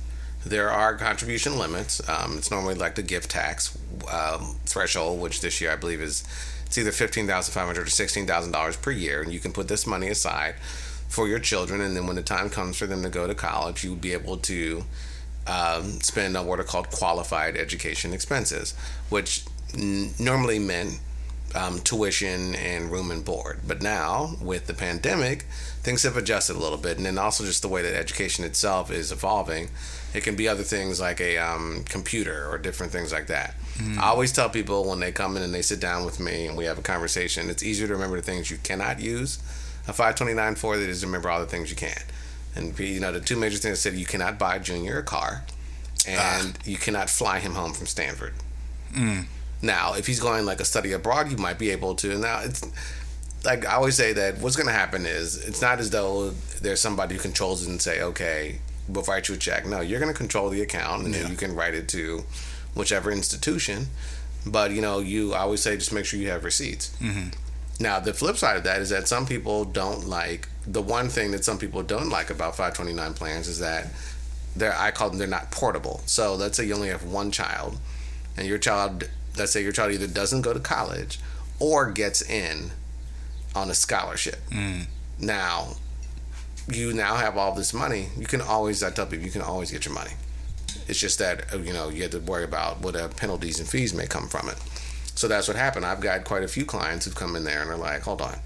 [0.46, 2.08] There are contribution limits.
[2.08, 3.78] Um, it's normally like the gift tax
[4.12, 6.24] um, threshold, which this year I believe is
[6.66, 9.52] it's either fifteen thousand five hundred or sixteen thousand dollars per year, and you can
[9.52, 10.56] put this money aside
[11.10, 13.84] for your children, and then when the time comes for them to go to college,
[13.84, 14.84] you would be able to
[15.48, 18.76] um, spend on what are called qualified education expenses,
[19.10, 21.00] which n- normally meant
[21.56, 23.60] um, tuition and room and board.
[23.68, 25.46] But now, with the pandemic,
[25.90, 28.92] things have adjusted a little bit, and then also just the way that education itself
[28.92, 29.70] is evolving.
[30.14, 33.56] It can be other things like a um, computer or different things like that.
[33.78, 33.98] Hmm.
[34.00, 36.56] I always tell people when they come in and they sit down with me and
[36.56, 39.40] we have a conversation, it's easier to remember the things you cannot use
[39.88, 42.04] a 529 for than it is to remember all the things you can.
[42.56, 45.44] And you know, the two major things I said you cannot buy Junior a car,
[46.08, 46.40] ah.
[46.40, 48.34] and you cannot fly him home from Stanford.
[48.94, 49.22] Hmm.
[49.64, 52.16] Now, if he's going like a study abroad, you might be able to.
[52.20, 52.62] Now, it's
[53.44, 56.32] like I always say that what's going to happen is it's not as though
[56.62, 59.66] there's somebody who controls it and say, okay, we'll write you a check.
[59.66, 61.22] No, you're going to control the account and Yeah.
[61.24, 62.24] then you can write it to
[62.76, 63.88] whichever institution.
[64.46, 66.90] But you know, you I always say just make sure you have receipts.
[67.02, 67.30] Mm-hmm.
[67.82, 71.32] Now, the flip side of that is that some people don't like the one thing
[71.32, 73.88] that some people don't like about 529 plans is that
[74.56, 76.02] they're I call them they're not portable.
[76.06, 77.78] So let's say you only have one child,
[78.36, 81.20] and your child, let's say your child either doesn't go to college
[81.60, 82.72] or gets in
[83.56, 84.38] on a scholarship.
[85.20, 85.74] Now,
[86.72, 88.08] you now have all this money.
[88.18, 90.12] You can always I tell people you can always get your money.
[90.88, 93.68] It's just that uh, you know you have to worry about what uh, penalties and
[93.68, 94.58] fees may come from it.
[95.16, 95.86] So that's what happened.
[95.86, 98.38] I've got quite a few clients who've come in there and are like, hold on.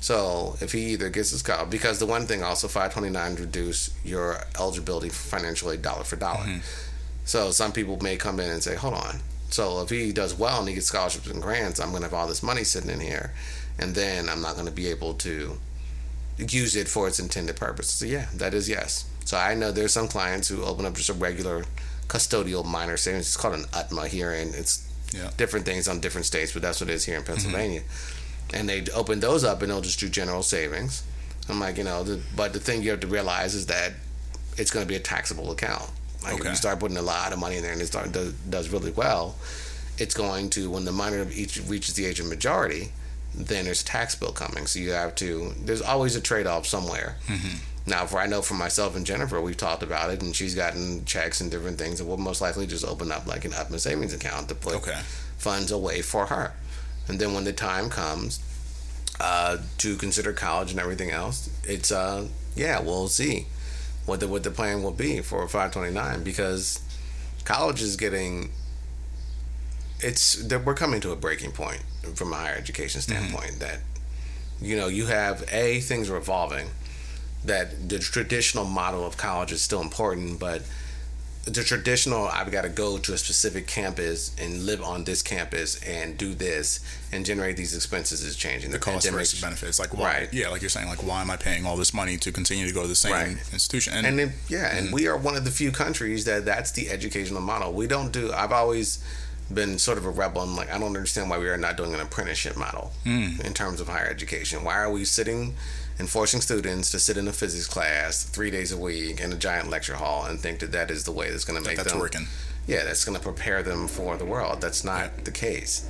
[0.00, 4.38] So if he either gets his college, because the one thing also 529 reduce your
[4.58, 6.44] eligibility for financial aid dollar for dollar.
[7.24, 9.20] So some people may come in and say, hold on.
[9.50, 12.14] So if he does well and he gets scholarships and grants, I'm going to have
[12.14, 13.32] all this money sitting in here,
[13.78, 15.58] and then I'm not going to be able to
[16.38, 17.90] use it for its intended purpose.
[17.90, 19.06] So yeah, that is yes.
[19.24, 21.64] So I know there's some clients who open up just a regular
[22.08, 23.26] custodial minor savings.
[23.26, 25.30] It's called an UTMA here, and it's Yeah.
[25.36, 27.32] different things on different states, but that's what it is here in mm-hmm.
[27.32, 27.82] Pennsylvania.
[28.52, 31.02] And they open those up, and they'll just do general savings.
[31.48, 33.92] I'm like, you know, the, but the thing you have to realize is that
[34.56, 35.90] it's going to be a taxable account.
[36.22, 38.32] Like if you start putting a lot of money in there and it start does,
[38.32, 39.36] does really well,
[39.98, 42.90] it's going to when the minor each reaches the age of majority,
[43.36, 44.66] then there's a tax bill coming.
[44.66, 45.52] So you have to.
[45.62, 47.16] There's always a trade off somewhere.
[47.88, 51.04] Now, for I know for myself and Jennifer, we've talked about it, and she's gotten
[51.04, 54.12] checks and different things, and we'll most likely just open up like an Upman savings
[54.12, 54.98] account to put Okay.
[55.38, 56.52] funds away for her.
[57.08, 58.40] And then when the time comes
[59.20, 62.26] uh, to consider college and everything else, it's uh
[62.56, 63.46] yeah, we'll see
[64.06, 66.80] what the what the plan will be for 529 because
[67.44, 68.50] college is getting
[70.00, 71.82] it's that we're coming to a breaking point
[72.14, 73.26] from a higher education mm-hmm.
[73.26, 73.80] standpoint that
[74.60, 76.68] you know you have a things are evolving
[77.44, 80.62] that the traditional model of college is still important but
[81.46, 85.80] the traditional I've got to go to a specific campus and live on this campus
[85.84, 86.80] and do this
[87.12, 88.72] and generate these expenses is changing.
[88.72, 89.78] The cost versus benefits.
[89.78, 90.34] Like, why, Right.
[90.34, 92.74] yeah, like you're saying, like, why am I paying all this money to continue to
[92.74, 93.36] go to the same Right.
[93.52, 93.94] institution?
[93.94, 94.94] And, and then, yeah, and mm-hmm.
[94.94, 97.72] we are one of the few countries that that's the educational model.
[97.72, 98.32] We don't do.
[98.32, 98.98] I've always
[99.52, 100.42] been sort of a rebel.
[100.42, 103.40] I'm like, I don't understand why we are not doing an apprenticeship model hmm.
[103.44, 104.64] in terms of higher education.
[104.64, 105.54] Why are we sitting
[105.98, 109.36] and forcing students to sit in a physics class three days a week in a
[109.36, 111.92] giant lecture hall and think that that is the way that's going to make that's
[111.92, 112.26] them working.
[112.66, 114.60] yeah, that's going to prepare them for the world.
[114.60, 115.88] That's not the case,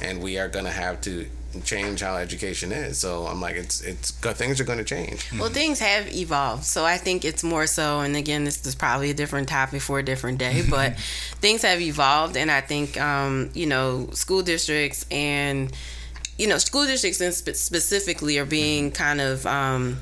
[0.00, 1.26] and we are going to have to
[1.64, 2.98] change how education is.
[2.98, 5.30] So I'm like, it's it's things are going to change.
[5.38, 6.64] Well, things have evolved.
[6.64, 9.98] So I think it's more so, and again, this is probably a different topic for
[9.98, 10.98] a different day, but
[11.40, 12.36] things have evolved.
[12.36, 15.72] And I think, um, you know, school districts and,
[16.36, 19.98] you know, school districts in spe- specifically are being kind of, um,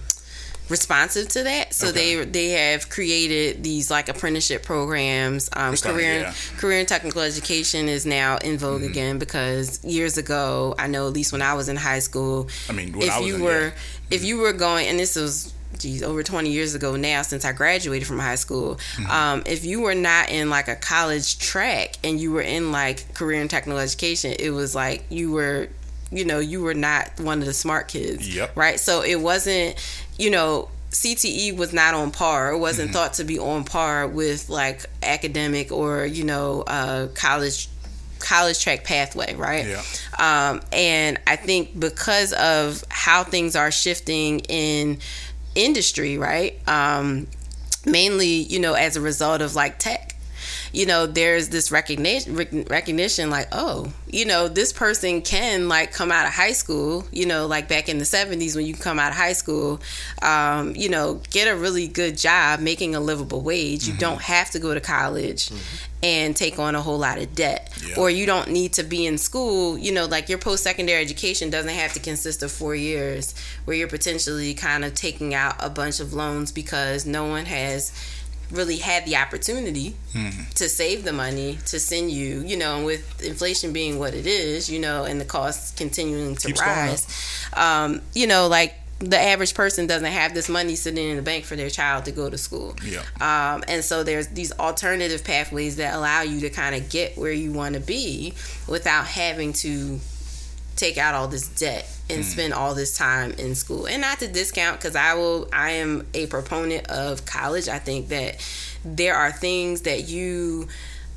[0.69, 2.17] responsive to that so Okay.
[2.17, 6.35] they they have created these like apprenticeship programs um, career yeah.
[6.57, 11.12] Career and technical education is now in vogue again because years ago i know at
[11.12, 13.67] least when i was in high school I mean, if I was you in- were
[13.69, 13.73] yeah.
[14.11, 17.53] if you were going and this was geez over 20 years ago now since i
[17.53, 19.11] graduated from high school Mm-hmm.
[19.11, 23.12] um, if you were not in like a college track and you were in like
[23.14, 25.69] career and technical education it was like you were
[26.13, 28.57] you know you were not one of the smart kids Yep.
[28.57, 29.75] right so it wasn't
[30.19, 32.49] you know CTE was not on par.
[32.49, 32.61] It Mm-hmm.
[32.63, 37.69] wasn't thought to be on par with like academic or you know uh, college
[38.19, 39.67] college track pathway, right?
[39.67, 39.83] Yeah.
[40.19, 44.99] Um, and I think because of how things are shifting in
[45.55, 46.67] industry, right?
[46.67, 47.27] Um,
[47.85, 50.16] mainly, you know, as a result of like tech.
[50.77, 52.37] You know, there's this recognition,
[52.68, 57.07] recognition, like, oh, you know, this person can like come out of high school.
[57.11, 59.81] You know, like back in the '70s when you come out of high school,
[60.20, 63.89] um, you know, get a really good job, making a livable wage.
[63.89, 65.51] You don't have to go to college
[66.03, 67.95] and take on a whole lot of debt, Yeah.
[67.97, 69.79] or you don't need to be in school.
[69.79, 73.74] You know, like your post secondary education doesn't have to consist of four years, where
[73.74, 77.93] you're potentially kind of taking out a bunch of loans because no one has
[78.51, 79.95] really had the opportunity
[80.55, 84.27] to save the money to send you, you know, and with inflation being what it
[84.27, 89.21] is, you know, and the costs continuing to Keeps rise, um, you know, like the
[89.21, 92.31] average person doesn't have this money sitting in the bank for their child to go
[92.31, 92.75] to school.
[92.83, 93.03] Yeah.
[93.21, 97.33] Um, and so there's these alternative pathways that allow you to kind of get where
[97.33, 98.33] you want to be
[98.67, 100.01] without having to
[100.77, 103.87] take out all this debt and spend all this time in school.
[103.87, 107.68] And not to discount because i will i am a proponent of college.
[107.68, 108.37] I think that
[108.85, 110.68] there are things that you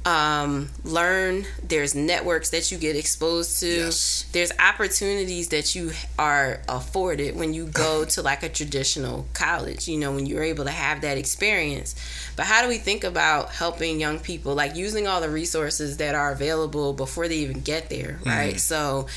[0.06, 1.46] um, learn.
[1.62, 3.68] There's networks that you get exposed to.
[3.68, 4.26] Yes.
[4.32, 9.98] there's opportunities that you are afforded when you go to like a traditional college you
[9.98, 11.96] know when you're able to have that experience.
[12.36, 14.56] But how do we think about helping young people?
[14.56, 18.60] Like using all the resources that are available before they even get there right?
[18.60, 19.08] So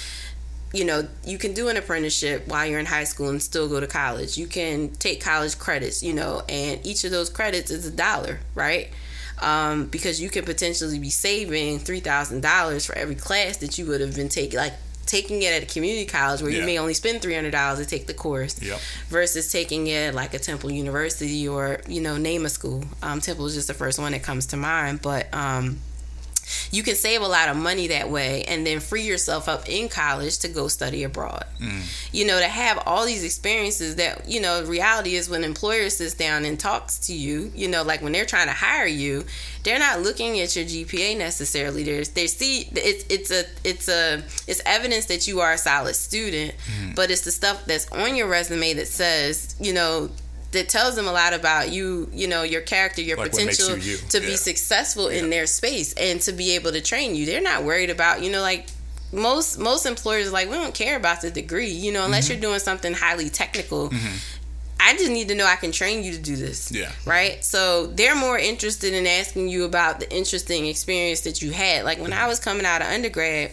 [0.73, 3.79] you know, you can do an apprenticeship while you're in high school and still go
[3.81, 4.39] to college.
[4.39, 8.41] You can take college credits, you know, and each of those credits is a dollar,
[8.55, 8.89] right?
[9.41, 13.87] Um, because you could potentially be saving three thousand dollars for every class that you
[13.87, 16.61] would have been taking, like taking it at a community college where Yeah.
[16.61, 18.79] you may only spend three hundred dollars to take the course, Yep.
[19.09, 22.85] versus taking it like a Temple University or you know, name a school.
[23.03, 25.81] Um, Temple is just the first one that comes to mind, but um,
[26.71, 29.89] you can save a lot of money that way and then free yourself up in
[29.89, 31.45] college to go study abroad.
[31.61, 31.83] Mm.
[32.13, 36.15] You know, to have all these experiences that, you know, reality is when employer sits
[36.15, 39.25] down and talks to you, you know, like when they're trying to hire you,
[39.65, 41.85] they're not looking at your GPA necessarily.
[41.85, 45.95] There's they see it's it's a it's a it's evidence that you are a solid
[45.95, 46.95] student, mm.
[46.97, 50.11] but it's the stuff that's on your resume that says, you know,
[50.53, 53.93] that tells them a lot about you, you know, your character, your Like potential you
[53.93, 53.97] you.
[54.11, 54.27] to Yeah.
[54.29, 57.27] be successful in their space and to be able to train you.
[57.27, 58.67] They're not worried about, you know, like
[59.13, 62.33] most most employers are like we don't care about the degree, you know, unless Mm-hmm.
[62.35, 63.93] you're doing something highly technical.
[64.85, 66.73] I just need to know I can train you to do this.
[66.73, 66.91] Yeah.
[67.07, 67.43] Right?
[67.45, 71.85] So they're more interested in asking you about the interesting experience that you had.
[71.85, 73.53] Like when I was coming out of undergrad,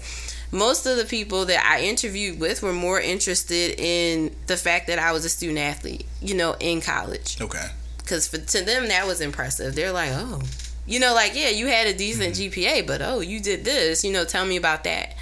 [0.52, 5.00] most of the people that I interviewed with were more interested in the fact that
[5.00, 7.40] I was a student athlete, you know, in college.
[7.40, 7.68] Okay.
[7.98, 9.76] Because for to them that was impressive.
[9.76, 10.42] They're like, oh,
[10.88, 12.62] you know, like yeah, you had a decent mm-hmm.
[12.62, 14.04] GPA, but oh, you did this.
[14.04, 15.16] You know, tell me about that.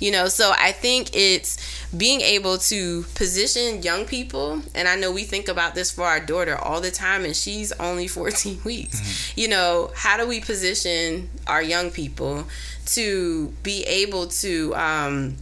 [0.00, 1.56] You know, so I think it's
[1.96, 6.20] being able to position young people, and I know we think about this for our
[6.20, 9.36] daughter all the time, and she's only 14 weeks.
[9.36, 12.46] You know, how do we position our young people
[12.86, 15.36] to be able to um,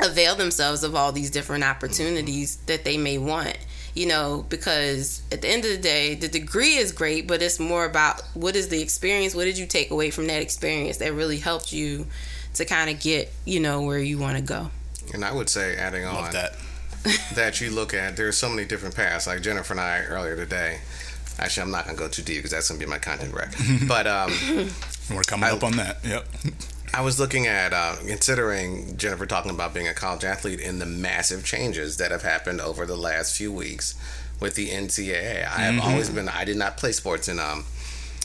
[0.00, 3.56] avail themselves of all these different opportunities that they may want?
[3.94, 7.58] You know, because at the end of the day, the degree is great, but it's
[7.58, 9.34] more about what is the experience?
[9.34, 12.06] What did you take away from that experience that really helped you
[12.54, 14.70] to kind of get, you know, where you want to go?
[15.14, 16.52] And I would say, adding on Love that.
[17.34, 19.26] that you look at, there's so many different paths.
[19.26, 20.80] Like Jennifer and I earlier today.
[21.38, 23.54] Actually, I'm not gonna go too deep because that's gonna be my content rec.
[23.88, 24.32] but um,
[25.10, 25.98] We're coming I- up on that.
[26.04, 26.26] Yep.
[26.92, 30.86] I was looking at uh, considering Jennifer talking about being a college athlete and the
[30.86, 33.94] massive changes that have happened over the last few weeks
[34.40, 35.42] with the NCAA.
[35.42, 37.66] I have always been I did not play sports in um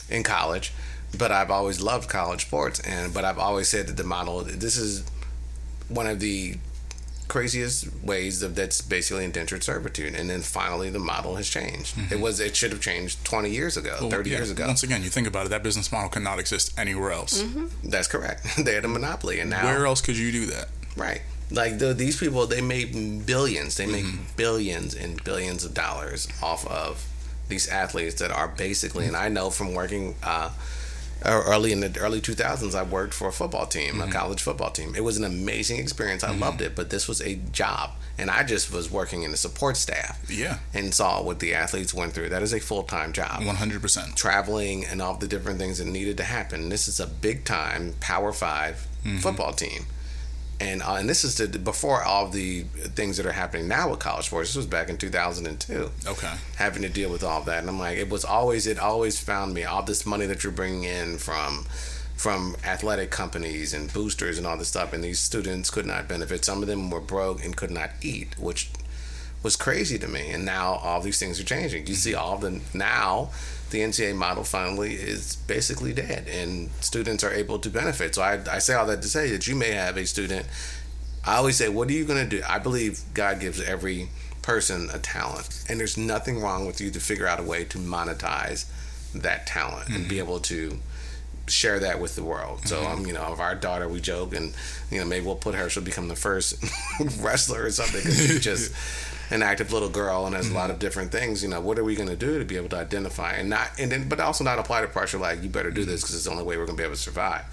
[0.08, 0.72] in college,
[1.14, 4.76] but I've always loved college sports and but I've always said that the model this
[4.76, 5.04] is
[5.88, 6.56] one of the
[7.26, 12.00] craziest ways of that's basically indentured servitude and then finally the model has changed it
[12.00, 12.20] mm-hmm.
[12.20, 15.08] was it should have changed 20 years ago 30 yeah, years ago Once again, you
[15.08, 17.42] think about it, that business model cannot exist anywhere else.
[17.42, 17.88] Mm-hmm.
[17.88, 20.68] that's correct they had a monopoly and now Where else could you do that?
[20.96, 21.22] Right.
[21.50, 22.92] Like the, these people, they make
[23.26, 23.76] billions.
[23.76, 24.36] They make mm-hmm.
[24.36, 27.06] billions and billions of dollars off of
[27.48, 29.06] these athletes that are basically.
[29.06, 30.50] And I know from working uh,
[31.24, 34.12] early in the early 2000s, I worked for a football team, a mm-hmm.
[34.12, 34.94] college football team.
[34.96, 36.22] It was an amazing experience.
[36.22, 36.40] I mm-hmm.
[36.40, 39.76] loved it, but this was a job, and I just was working in the support
[39.76, 40.58] staff Yeah.
[40.72, 42.28] and saw what the athletes went through.
[42.28, 44.16] That is a full time job One hundred percent.
[44.16, 46.68] traveling and all the different things that needed to happen.
[46.68, 49.18] This is a big time Power 5 mm-hmm.
[49.18, 49.86] football team,
[50.60, 52.62] and uh, and this is the, before all the
[52.94, 54.50] things that are happening now with college sports.
[54.50, 56.34] This was back in 2002, Okay.
[56.56, 57.58] having to deal with all that.
[57.60, 60.52] And I'm like, it was always it always found me all this money that you're
[60.52, 61.66] bringing in from
[62.16, 66.44] from athletic companies and boosters and all this stuff, and these students could not benefit.
[66.44, 68.70] Some of them were broke and could not eat, which
[69.42, 70.30] was crazy to me.
[70.30, 71.86] And now all these things are changing.
[71.88, 73.30] You see all the now
[73.74, 78.14] the NCAA model finally is basically dead, and students are able to benefit.
[78.14, 80.46] So I, I say all that to say that you may have a student.
[81.26, 82.42] I always say, what are you going to do?
[82.48, 84.10] I believe God gives every
[84.42, 87.78] person a talent, and there's nothing wrong with you to figure out a way to
[87.78, 88.66] monetize
[89.12, 90.78] that talent and be able to
[91.48, 92.68] share that with the world.
[92.68, 94.54] So um, you know, of our daughter, we joke, and
[94.88, 95.68] you know, maybe we'll put her.
[95.68, 96.62] She'll become the first
[97.20, 98.72] wrestler or something because she's just
[99.30, 100.72] an active little girl and has a lot mm-hmm.
[100.72, 101.42] of different things.
[101.42, 103.68] You know, what are we going to do to be able to identify and not,
[103.78, 106.06] and then, but also not apply the pressure like you better do this mm-hmm.
[106.06, 107.44] because it's the only way we're going to be able to survive.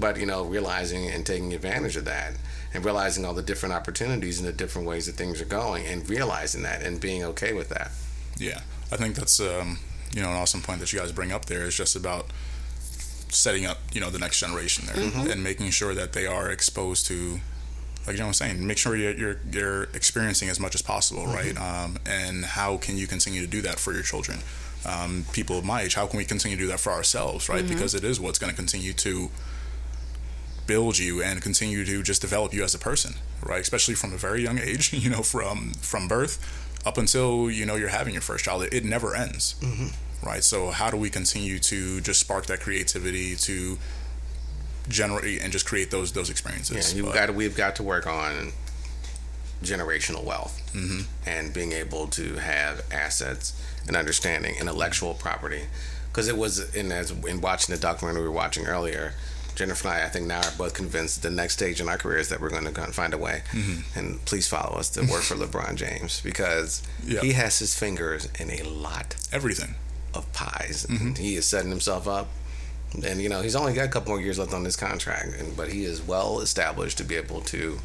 [0.00, 2.34] But you know, realizing and taking advantage of that.
[2.74, 6.08] And realizing all the different opportunities and the different ways that things are going, and
[6.08, 7.90] realizing that and being okay with that.
[8.38, 9.78] Yeah, I think that's um,
[10.14, 11.44] you know an awesome point that you guys bring up.
[11.44, 12.30] There is just about
[13.28, 15.30] setting up you know the next generation there mm-hmm.
[15.30, 17.40] and making sure that they are exposed to
[18.06, 21.56] like John was saying, make sure you're you're, you're experiencing as much as possible, right?
[21.58, 24.38] Um, and how can you continue to do that for your children?
[24.84, 27.64] Um, people of my age, how can we continue to do that for ourselves, right?
[27.68, 29.30] Because it is what's going to continue to
[30.66, 33.60] build you and continue to just develop you as a person, right?
[33.60, 36.38] Especially from a very young age, you know, from from birth
[36.84, 39.54] up until you know you're having your first child, it, it never ends,
[40.24, 40.42] right?
[40.42, 43.78] So how do we continue to just spark that creativity to
[44.88, 46.90] generate and just create those those experiences?
[46.92, 48.52] Yeah, you've But- got to, we've got to work on
[49.62, 51.02] generational wealth mm-hmm.
[51.28, 53.52] and being able to have assets
[53.86, 55.62] and understanding intellectual property.
[56.10, 59.14] Because it was in as in watching the documentary we were watching earlier,
[59.54, 62.28] Jennifer and I, I think now are both convinced the next stage in our careers
[62.28, 63.42] that we're going to find a way.
[63.52, 63.98] Mm-hmm.
[63.98, 67.20] And please follow us to work for LeBron James because Yeah.
[67.20, 69.74] he has his fingers in a lot everything.
[70.12, 70.84] of pies.
[70.88, 72.28] And he is setting himself up.
[72.94, 75.56] And you know he's only got a couple more years left on this contract, and
[75.56, 77.78] but he is well established to be able to.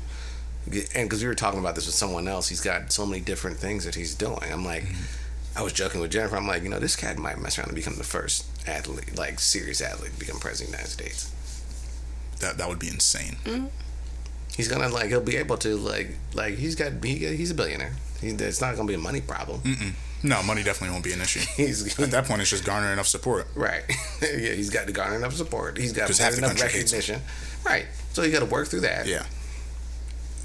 [0.70, 3.22] Get, and because we were talking about this with someone else, he's got so many
[3.22, 4.51] different things that he's doing.
[4.51, 5.58] I'm like, mm-hmm.
[5.58, 6.36] I was joking with Jennifer.
[6.36, 9.39] I'm like, you know, this cat might mess around and become the first athlete, like
[9.39, 11.34] serious athlete, to become president of the United States.
[12.41, 13.38] That that would be insane.
[13.45, 13.68] Mm-hmm.
[14.58, 17.93] He's gonna like he'll be able to like like he's got he, he's a billionaire.
[18.22, 19.61] He, it's not going to be a money problem.
[20.24, 21.39] No, money definitely won't be an issue.
[21.55, 23.47] He's At that point, it's just garnering enough support.
[23.55, 23.84] right.
[24.22, 25.78] yeah, he's got to garner enough support.
[25.78, 26.97] He's got to enough country hates him.
[26.97, 27.22] recognition.
[27.65, 27.86] Right.
[28.13, 29.05] So you got to work through that.
[29.05, 29.26] Yeah.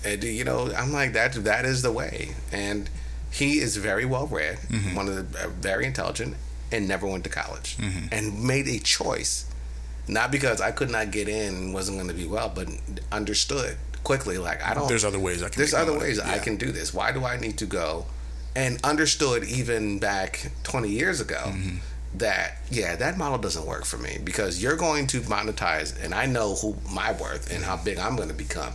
[0.05, 1.33] And you know, I'm like that.
[1.45, 2.35] That is the way.
[2.51, 2.91] And
[3.31, 4.95] he is very well read, Mm-hmm.
[4.95, 6.37] one of the uh, very intelligent,
[6.71, 8.07] and never went to college, Mm-hmm.
[8.13, 9.47] and made a choice,
[10.07, 12.69] not because I could not get in and wasn't going to be well, but
[13.11, 14.39] understood quickly.
[14.39, 14.89] Like I don't.
[14.89, 15.59] There's other ways I can.
[15.59, 16.05] There's other money.
[16.05, 16.93] ways I can do this.
[16.95, 18.07] Why do I need to go?
[18.55, 21.77] And understood even back 20 years ago Mm-hmm.
[22.19, 26.27] that yeah, that model doesn't work for me because you're going to monetize, and I
[26.27, 28.75] know who my worth and how big I'm going to become.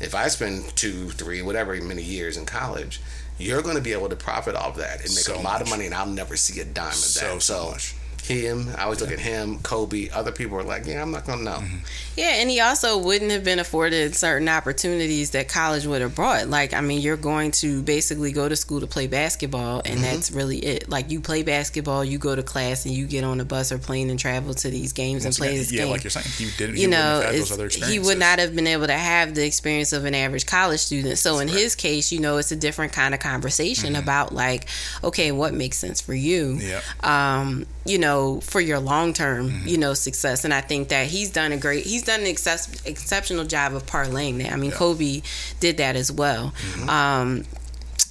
[0.00, 3.02] If I spend two, three, whatever many years in college,
[3.38, 5.68] you're going to be able to profit off that and make So a lot of
[5.68, 7.42] money, and I'll never see a dime of So, that.
[7.42, 7.94] so much.
[8.30, 10.08] Him, I always look at him, Kobe.
[10.10, 11.56] Other people are like, yeah, I'm not going to know.
[11.58, 11.76] Mm-hmm.
[12.16, 16.48] Yeah, and he also wouldn't have been afforded certain opportunities that college would have brought.
[16.48, 20.30] Like, I mean, you're going to basically go to school to play basketball, and that's
[20.30, 20.88] really it.
[20.88, 23.78] Like, you play basketball, you go to class, and you get on a bus or
[23.78, 25.90] plane and travel to these games Once and play again, this yeah, game.
[25.92, 26.76] like you're saying, you didn't.
[26.76, 29.46] you know, have those it's- other he would not have been able to have the
[29.46, 31.18] experience of an average college student.
[31.18, 34.66] So in his case, you know, it's a different kind of conversation about like,
[35.02, 36.58] okay, what makes sense for you?
[36.60, 36.80] Yeah.
[37.02, 39.68] Um, you know, for your long term, Mm-hmm.
[39.68, 40.44] you know, success.
[40.44, 43.84] And I think that he's done a great, he's done an excess, exceptional job of
[43.86, 44.52] parlaying that.
[44.52, 44.76] I mean, Yeah.
[44.76, 45.22] Kobe
[45.60, 46.52] did that as well.
[46.72, 46.88] Mm-hmm.
[46.88, 47.44] Um,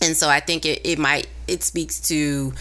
[0.02, 2.54] and so I think it, it might, it speaks to,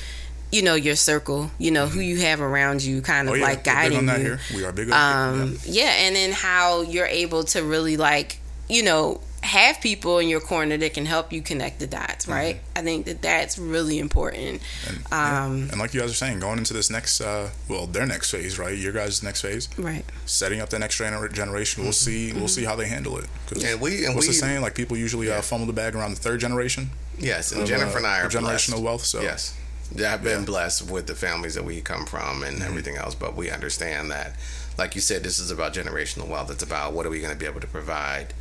[0.50, 3.44] you know, your circle, you know, who you have around you, kind of Oh yeah,
[3.44, 4.24] like guiding on that you.
[4.24, 4.40] here.
[4.54, 8.38] We are big Um, yeah, and then how you're able to really like,
[8.68, 12.60] you know, have people in your corner that can help you connect the dots, right?
[12.76, 14.60] I think that that's really important.
[14.88, 15.44] And, yeah.
[15.44, 18.30] Um, and like you guys are saying, going into this next, uh, well, their next
[18.30, 18.76] phase, right?
[18.76, 20.04] Your guys' next phase, Right.
[20.26, 21.84] setting up the next gener- generation.
[21.84, 22.32] We'll see.
[22.32, 23.26] We'll see how they handle it.
[23.64, 24.60] And we- and what's we- the saying?
[24.60, 26.90] Like people usually uh, fumble the bag around the third generation.
[27.18, 28.82] Yes, and of, Jennifer uh, and I are of generational blessed.
[28.82, 29.04] wealth.
[29.04, 29.54] So Yes.
[29.94, 30.36] Yeah, I've been Yeah.
[30.38, 30.44] Mm-hmm.
[30.46, 34.34] blessed with the families that we come from and everything else, but we understand that,
[34.76, 36.50] like you said, this is about generational wealth.
[36.50, 38.34] It's about what are we going to be able to provide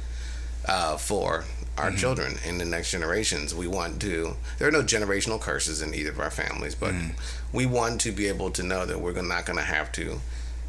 [0.68, 1.46] uh, for
[1.78, 1.98] our Mm-hmm.
[1.98, 3.54] children in the next generations.
[3.54, 7.12] We want to, there are no generational curses in either of our families, but Mm-hmm.
[7.56, 10.20] we want to be able to know that we're not going to have to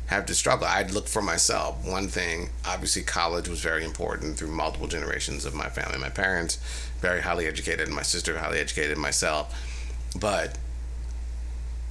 [0.09, 0.66] have to struggle.
[0.66, 1.86] I'd look for myself.
[1.86, 5.99] One thing, obviously, college was very important through multiple generations of my family.
[5.99, 6.59] My parents,
[7.01, 9.55] very highly educated, my sister, highly educated, myself.
[10.18, 10.59] But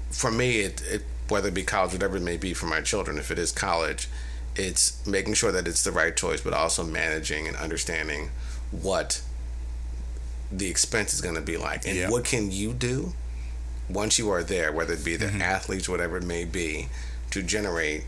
[0.10, 3.18] for me, it, it whether it be college, whatever it may be for my children,
[3.18, 4.08] if it is college,
[4.60, 8.30] it's making sure that it's the right choice, but also managing and understanding
[8.72, 9.22] what
[10.52, 12.10] the expense is going to be like, and Yeah.
[12.10, 13.14] what can you do
[13.90, 15.42] once you are there, whether it be the Mm-hmm.
[15.42, 16.88] athletes, whatever it may be,
[17.32, 18.04] to generate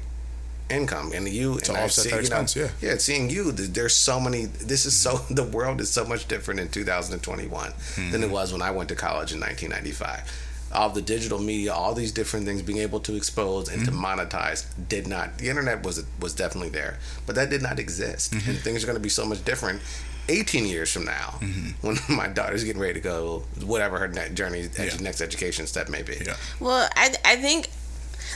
[0.70, 2.46] income and you and I offset see, that you know,
[2.82, 2.92] yeah.
[2.92, 6.60] yeah seeing you there's so many this is so the world is so much different
[6.60, 7.74] in 2021 than
[8.06, 8.24] Mm-hmm.
[8.24, 10.32] it was when I went to college in 1995
[10.72, 13.92] all the digital media all these different things being able to expose and Mm-hmm.
[14.02, 18.34] to monetize did not the internet was was definitely there but that did not exist
[18.34, 18.50] Mm-hmm.
[18.50, 19.82] and things are going to be so much different
[20.30, 21.88] 18 years from now Mm-hmm.
[21.88, 25.02] when my daughter's getting ready to go whatever her ne- journey edu- Yeah.
[25.04, 27.70] next education step may be yeah, Well, I I think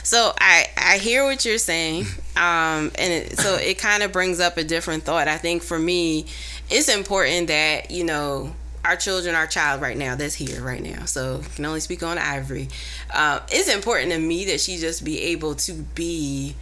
[0.02, 0.32] so.
[0.40, 2.02] I I hear what you're saying,
[2.36, 5.28] um, and it, so it kind of brings up a different thought.
[5.28, 6.26] I think for me,
[6.68, 8.54] it's important that you know
[8.84, 11.04] our children, our child right now that's here right now.
[11.04, 12.68] So can only speak on Ivory.
[13.14, 16.54] Um, it's important to me that she just be able to be.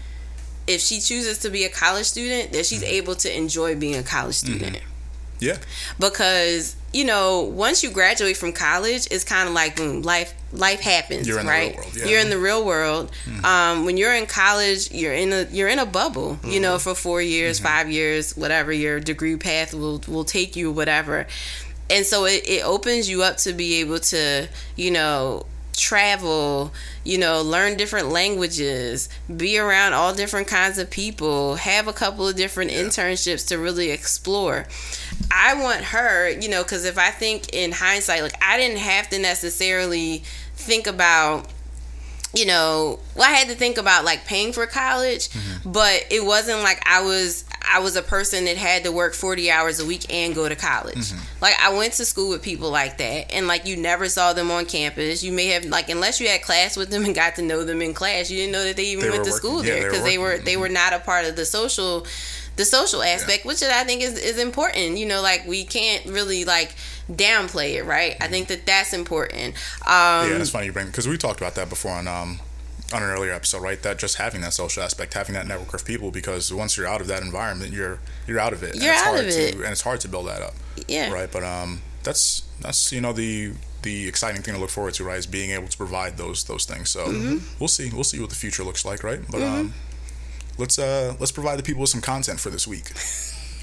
[0.64, 2.94] If she chooses to be a college student, that she's mm-hmm.
[2.94, 4.58] able to enjoy being a college mm-hmm.
[4.58, 4.82] student
[5.42, 5.56] yeah.
[5.98, 10.80] because you know once you graduate from college it's kind of like boom life life
[10.80, 12.04] happens You're in the real right world, yeah.
[12.06, 13.44] you're in the real world mm-hmm.
[13.44, 16.94] um, when you're in college you're in a you're in a bubble you know for
[16.94, 21.26] four years five years whatever your degree path will will take you whatever
[21.90, 26.72] and so it, it opens you up to be able to you know travel
[27.02, 32.28] you know learn different languages be around all different kinds of people have a couple
[32.28, 34.66] of different internships to really explore.
[35.30, 39.08] I want her you know because if i think in hindsight like i didn't have
[39.10, 40.22] to necessarily
[40.54, 41.48] think about
[42.34, 45.70] you know, well, I had to think about like paying for college, mm-hmm.
[45.70, 49.50] but it wasn't like I was I was a person that had to work 40
[49.50, 51.12] hours a week and go to college.
[51.40, 54.50] Like I went to school with people like that and like you never saw them
[54.50, 55.22] on campus.
[55.22, 57.80] You may have like unless you had class with them and got to know them
[57.82, 59.78] in class, you didn't know that they even They went to working- school yeah, there
[59.80, 62.06] they were because they were they were not a part of the social
[62.56, 64.98] the social aspect, which I think is, is important.
[64.98, 66.74] You know, like we can't really like
[67.10, 68.14] downplay it, right?
[68.20, 69.54] I think that that's important.
[69.86, 72.40] Um, Yeah, it's funny you bring because we talked about that before on um
[72.92, 73.80] on an earlier episode, right?
[73.82, 77.00] That just having that social aspect, having that network of people, because once you're out
[77.00, 78.74] of that environment, you're you're out of it.
[78.74, 79.54] and You're it's out hard of to, it.
[79.54, 80.54] and it's hard to build that up,
[80.88, 81.12] yeah.
[81.12, 81.30] right?
[81.30, 85.18] But um, that's that's you know the the exciting thing to look forward to, right?
[85.18, 86.90] Is being able to provide those those things.
[86.90, 87.06] So
[87.58, 89.20] we'll see we'll see what the future looks like, right?
[89.30, 89.74] But um,
[90.58, 92.90] let's uh let's provide the people with some content for this week.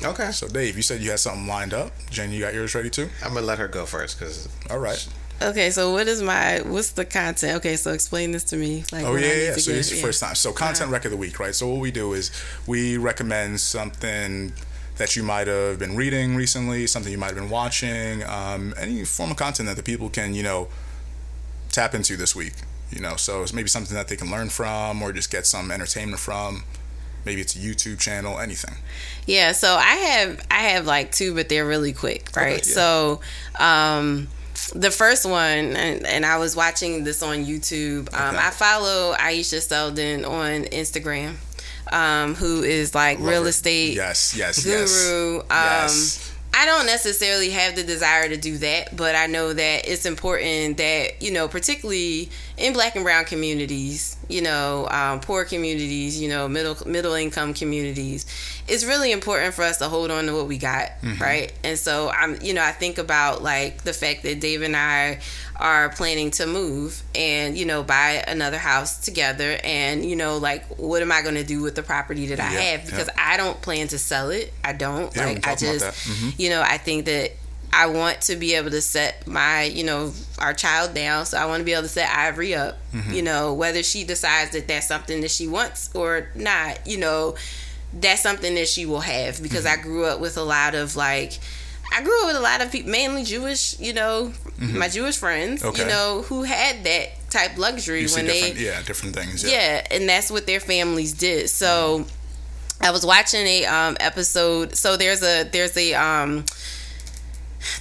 [0.03, 0.31] Okay.
[0.31, 1.91] So Dave, you said you had something lined up.
[2.09, 3.09] Jen, you got yours ready too.
[3.23, 5.05] I'm gonna let her go first because All right.
[5.41, 7.57] Okay, so what is my what's the content?
[7.57, 8.83] Okay, so explain this to me.
[8.91, 9.53] Like, Oh yeah, yeah.
[9.53, 10.05] So is your yeah.
[10.05, 10.35] first time.
[10.35, 11.55] So content rec of the week, right?
[11.55, 12.31] So what we do is
[12.67, 14.53] we recommend something
[14.97, 19.05] that you might have been reading recently, something you might have been watching, um, any
[19.05, 20.67] form of content that the people can, you know,
[21.71, 22.53] tap into this week.
[22.91, 25.71] You know, so it's maybe something that they can learn from or just get some
[25.71, 26.63] entertainment from.
[27.25, 28.75] Maybe it's a YouTube channel, anything.
[29.25, 32.65] Yeah, so I have I have like two, but they're really quick, right?
[32.67, 32.73] yeah.
[32.73, 33.21] So,
[33.59, 34.27] um,
[34.67, 38.13] the first one, and, and I was watching this on YouTube.
[38.13, 38.45] Um, Okay.
[38.47, 41.35] I follow Aisha Selden on Instagram,
[41.91, 45.03] um, who is like Love real estate Yes, yes, yes.
[45.03, 45.39] guru.
[45.39, 46.33] Um, Yes.
[46.51, 50.77] I don't necessarily have the desire to do that, but I know that it's important
[50.77, 56.27] that, you know, particularly in black and brown communities, you know, um, poor communities, you
[56.27, 58.25] know, middle middle income communities,
[58.69, 61.51] it's really important for us to hold on to what we got, right?
[61.63, 65.19] And so I'm, you know, I think about like the fact that Dave and I
[65.55, 70.65] are planning to move and, you know, buy another house together and, you know, like
[70.77, 73.13] what am I going to do with the property that I Yeah, have because yeah.
[73.33, 74.53] I don't plan to sell it.
[74.63, 75.13] I don't.
[75.15, 75.85] Yeah, like I just.
[75.85, 76.39] Mhm.
[76.39, 77.31] you know, I think that
[77.71, 81.25] I want to be able to set my, you know, our child down.
[81.27, 83.13] So I want to be able to set Ivory up, Mm-hmm.
[83.13, 87.35] you know, whether she decides that that's something that she wants or not, you know,
[87.93, 91.39] that's something that she will have because I grew up with a lot of like,
[91.95, 95.61] I grew up with a lot of people, mainly Jewish, you know, my Jewish friends,
[95.61, 95.69] Mm-hmm.
[95.69, 95.81] Okay.
[95.83, 99.43] you know, who had that type luxury when they, yeah, different things.
[99.43, 99.51] Yeah.
[99.51, 101.49] yeah, and that's what their families did.
[101.49, 102.05] So
[102.81, 104.75] I was watching a um episode.
[104.75, 106.45] So there's a there's a um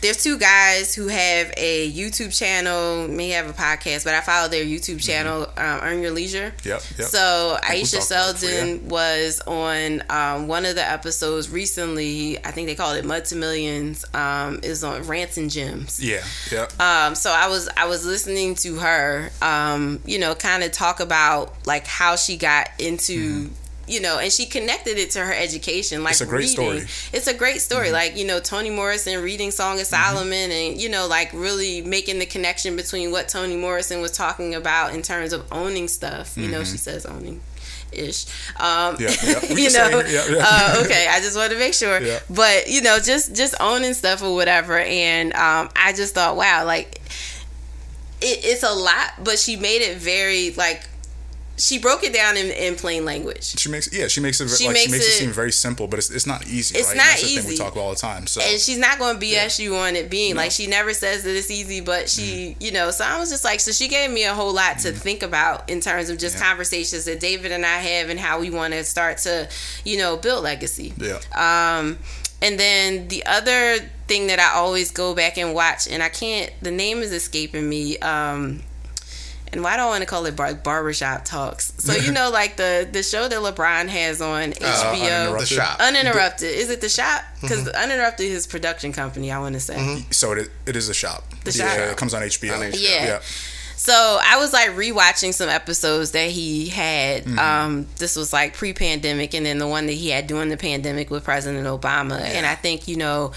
[0.01, 4.49] there's two guys who have a YouTube channel, may have a podcast, but I follow
[4.49, 6.53] their YouTube channel, um, Earn Your Leisure.
[6.65, 7.09] Yep, yep.
[7.09, 12.39] So Aisha talked about it before, Selden was on um, one of the episodes recently.
[12.45, 14.05] I think they called it Mud to Millions.
[14.15, 16.03] Um, is on Rants and Gems.
[16.03, 16.67] Yeah, yeah.
[16.79, 21.01] Um, so I was I was listening to her, um, you know, kind of talk
[21.01, 23.51] about like how she got into.
[23.89, 26.05] You know, and she connected it to her education.
[26.05, 26.13] Like Mm-hmm.
[26.13, 26.87] It's a great reading.
[26.87, 27.11] story.
[27.19, 27.87] It's a great story.
[27.87, 27.95] Mm-hmm.
[27.95, 32.19] Like you know, Toni Morrison reading Song of Solomon, and you know, like really making
[32.19, 36.37] the connection between what Toni Morrison was talking about in terms of owning stuff.
[36.37, 37.41] You know, she says owning.
[37.91, 38.27] Ish,
[38.61, 39.03] um, Mm-hmm.
[39.03, 39.57] Yeah, yeah.
[39.63, 40.03] You know.
[40.07, 40.45] Yeah.
[40.47, 42.01] Uh, okay, I just want to make sure.
[42.29, 46.67] But you know, just just owning stuff or whatever, and um, I just thought, wow,
[46.67, 47.01] like
[48.21, 50.89] it, it's a lot, but she made it very like
[51.59, 53.59] she broke it down in, in plain language.
[53.59, 55.53] She makes yeah, she makes it She like makes she makes it, it- seem very
[55.53, 56.79] simple, but it's, it's not easy.
[56.79, 56.97] It's right?
[56.97, 58.27] not That's the thing we talk about all the time.
[58.27, 60.43] So And she's not going to BS you on it being No.
[60.43, 62.63] like she never says that it's easy, but she, Mm-hmm.
[62.63, 62.91] you know.
[62.91, 65.69] So I was just like, so she gave me a whole lot to think about
[65.69, 66.45] in terms of just Yeah.
[66.49, 69.49] conversations that David and I have and how we want to start to,
[69.85, 70.93] you know, build legacy.
[70.99, 71.99] yeah, Um,
[72.41, 76.53] and then the other thing that I always go back and watch, and I can't,
[76.63, 77.99] the name is escaping me.
[77.99, 78.63] Um,
[79.53, 81.73] and why do I want to call it bar- barbershop talks?
[81.79, 85.41] So you know, like the the show that LeBron has on HBO, Uh, Uninterrupted.
[85.41, 85.81] the shop.
[85.81, 86.51] Uninterrupted.
[86.55, 87.23] Is it the shop?
[87.41, 87.77] Because Mm-hmm.
[87.83, 89.31] Uninterrupted is production company.
[89.33, 90.05] I want to say.
[90.11, 91.25] so it, it is a shop.
[91.45, 91.93] The yeah, shop.
[91.93, 92.55] it comes on HBO.
[92.55, 92.77] On HBO.
[92.81, 93.05] Yeah.
[93.07, 93.21] yeah.
[93.77, 97.25] So I was like rewatching some episodes that he had.
[97.25, 97.39] Mm-hmm.
[97.39, 101.11] Um, this was like pre-pandemic, and then the one that he had during the pandemic
[101.11, 102.21] with President Obama.
[102.21, 103.33] And I think you know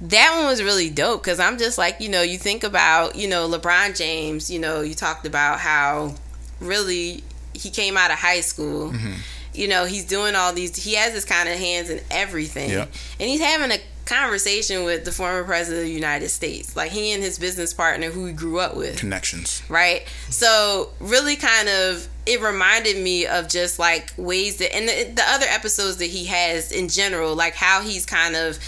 [0.00, 3.28] that one was really dope because I'm just like you know you think about you
[3.28, 4.50] know LeBron James.
[4.50, 6.14] You know you talked about how
[6.60, 7.22] really
[7.54, 8.92] he came out of high school.
[8.92, 9.12] Mm-hmm.
[9.54, 10.76] You know he's doing all these.
[10.76, 15.12] He has his kind of hands in everything, and he's having a conversation with the
[15.12, 16.74] former president of the United States.
[16.74, 19.62] Like he and his business partner, who he grew up with Connections.
[19.68, 20.06] right?
[20.30, 25.24] So really, kind of, it reminded me of just like ways that, and the, the
[25.26, 28.58] other episodes that he has in general, like how he's kind of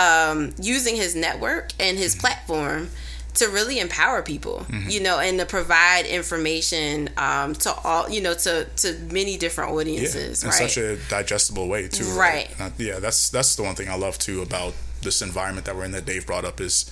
[0.00, 2.88] um, using his network and his platform
[3.34, 8.34] to really empower people, you know, and to provide information um, to all, you know,
[8.34, 10.58] to to many different Yeah, audiences, in right?
[10.58, 12.04] such a digestible way too.
[12.18, 12.48] Right.
[12.60, 15.84] Uh, yeah, that's that's the one thing I love too about this environment that we're
[15.84, 16.90] in that Dave brought up is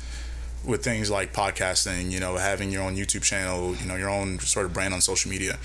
[0.64, 2.10] with things like podcasting.
[2.12, 5.00] You know, having your own YouTube channel, you know, your own sort of brand on
[5.00, 5.58] social media.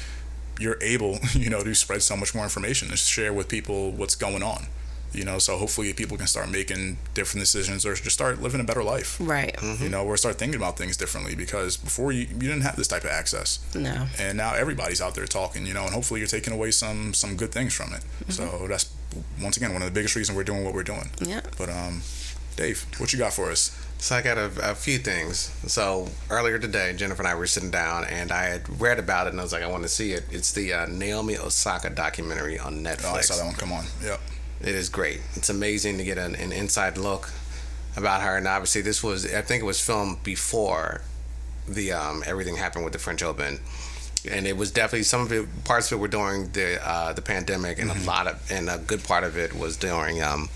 [0.60, 4.16] You're able, you know, to spread so much more information and share with people what's
[4.16, 4.66] going on.
[5.14, 8.64] You know, so hopefully people can start making different decisions or just start living a
[8.64, 9.18] better life.
[9.20, 9.56] right?
[9.80, 12.88] You know, or start thinking about things differently because before you you didn't have this
[12.88, 14.08] type of access No.
[14.20, 17.36] and now everybody's out there talking, you know, and hopefully you're taking away some some
[17.38, 18.02] good things from it.
[18.02, 18.32] Mm-hmm.
[18.32, 18.92] So that's
[19.42, 21.10] once again one of the biggest reasons we're doing what we're doing.
[21.20, 21.42] Yeah.
[21.58, 22.02] But um,
[22.56, 23.72] Dave, what you got for us?
[24.00, 25.52] So I got a, a few things.
[25.68, 29.30] So earlier today, Jennifer and I were sitting down, and I had read about it,
[29.32, 30.24] and I was like, I want to see it.
[30.30, 33.12] It's the uh, Naomi Osaka documentary on Netflix.
[33.14, 33.56] Oh, I saw that one.
[33.56, 33.86] Come on.
[34.04, 34.20] Yep.
[34.64, 35.20] It is great.
[35.36, 37.32] It's amazing to get an, an inside look
[37.98, 41.02] about her, and obviously this was I think it was filmed before
[41.68, 43.60] the um, everything happened with the French Open,
[44.30, 47.22] and it was definitely some of it parts of it were during the uh, the
[47.22, 50.48] pandemic, and a lot of and a good part of it was during um,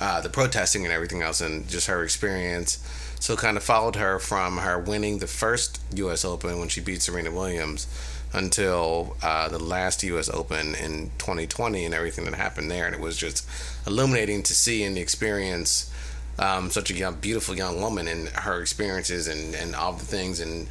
[0.00, 2.84] uh, the protesting and everything else, and just her experience.
[3.20, 6.24] So kind of followed her from her winning the first U.S.
[6.24, 7.86] Open when she beat Serena Williams
[8.32, 10.28] until uh, the last U.S.
[10.28, 13.46] Open in 2020 and everything that happened there, and it was just
[13.86, 15.92] illuminating to see and experience
[16.38, 20.40] um, such a young, beautiful young woman and her experiences and, and all the things
[20.40, 20.68] and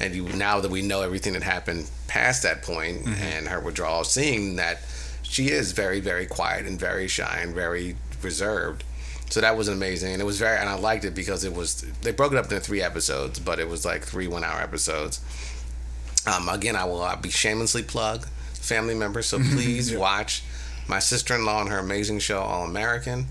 [0.00, 4.02] and you, now that we know everything that happened past that point and her withdrawal,
[4.02, 4.80] seeing that
[5.22, 8.84] she is very very quiet and very shy and very reserved.
[9.30, 11.80] So that was amazing, and it was very, and I liked it because it was.
[12.02, 15.20] They broke it up into three episodes, but it was like three one-hour episodes.
[16.26, 20.42] Um, again, I will uh, be shamelessly plug family members, so please watch
[20.88, 23.26] my sister-in-law and her amazing show, All American.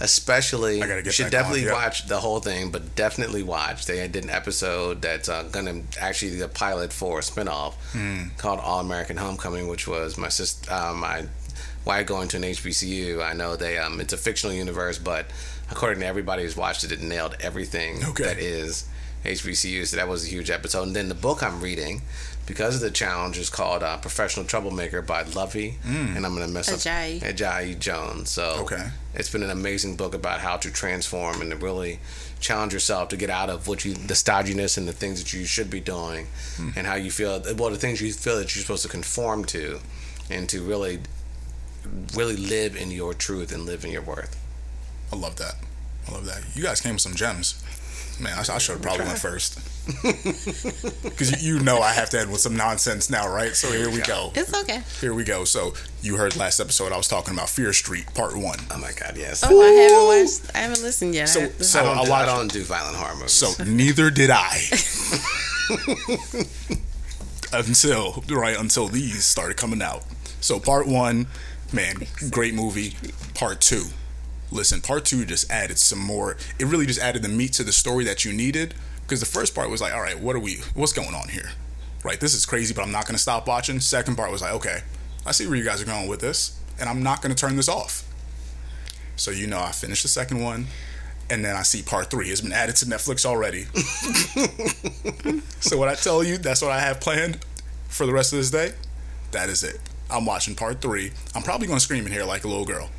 [0.00, 1.72] Especially, I gotta get you should definitely yeah.
[1.72, 3.86] watch the whole thing, but definitely watch.
[3.86, 8.28] They did an episode that's uh, gonna actually be the pilot for a spinoff Hmm.
[8.36, 11.24] called All American Homecoming, which was my sister, uh, my
[11.82, 13.24] why going to an HBCU.
[13.24, 15.26] I know they um, it's a fictional universe, but
[15.68, 18.22] according to everybody who's watched it, it nailed everything Okay.
[18.22, 18.88] that is
[19.28, 19.86] HBCU.
[19.86, 20.84] So that was a huge episode.
[20.84, 22.02] And then the book I'm reading,
[22.46, 26.70] because of the challenge, is called uh, Professional Troublemaker by Luvvie, and I'm gonna mess
[26.70, 27.22] Ajayi.
[27.22, 28.30] up Ajayi Jones.
[28.30, 28.88] So Okay.
[29.14, 32.00] it's been an amazing book about how to transform and to really
[32.40, 35.44] challenge yourself to get out of what you the stodginess and the things that you
[35.44, 36.28] should be doing
[36.76, 39.80] and how you feel well the things you feel that you're supposed to conform to
[40.30, 41.00] and to really
[42.14, 44.36] really live in your truth and live in your worth
[45.12, 45.54] I love that.
[46.06, 46.42] I love that.
[46.54, 47.60] You guys came with some gems.
[48.20, 49.58] Man, I, I should have probably went first.
[51.02, 53.54] Because you, you know I have to end with some nonsense now, right?
[53.56, 54.32] So here we go.
[54.34, 54.82] It's okay.
[55.00, 55.44] Here we go.
[55.44, 58.58] So you heard last episode I was talking about Fear Street Part One.
[58.70, 60.54] oh my god yes Oh, I haven't watched.
[60.54, 61.28] I haven't listened yet.
[61.30, 63.64] So- have to- so- I don't, I do, I don't do violent horror movies So
[63.64, 64.58] neither did I.
[67.52, 70.02] until right until these started coming out.
[70.40, 71.26] So part one,
[71.72, 71.96] man,
[72.30, 72.94] great movie.
[73.34, 73.84] Part two,
[74.50, 76.36] listen, part two just added some more.
[76.58, 78.74] It really just added the meat to the story that you needed.
[79.08, 80.56] Because the first part was like, all right, what are we?
[80.74, 81.52] What's going on here?
[82.04, 83.80] Right, this is crazy, but I'm not gonna stop watching.
[83.80, 84.80] Second part was like, okay,
[85.24, 87.70] I see where you guys are going with this, and I'm not gonna turn this
[87.70, 88.04] off.
[89.16, 90.66] So you know, I finished the second one,
[91.30, 92.28] and then I see part three.
[92.28, 93.64] It's been added to Netflix already.
[95.60, 97.38] so what I tell you, that's what I have planned
[97.88, 98.72] for the rest of this day.
[99.30, 99.80] That is it.
[100.10, 101.12] I'm watching part three.
[101.34, 102.90] I'm probably gonna scream in here like a little girl.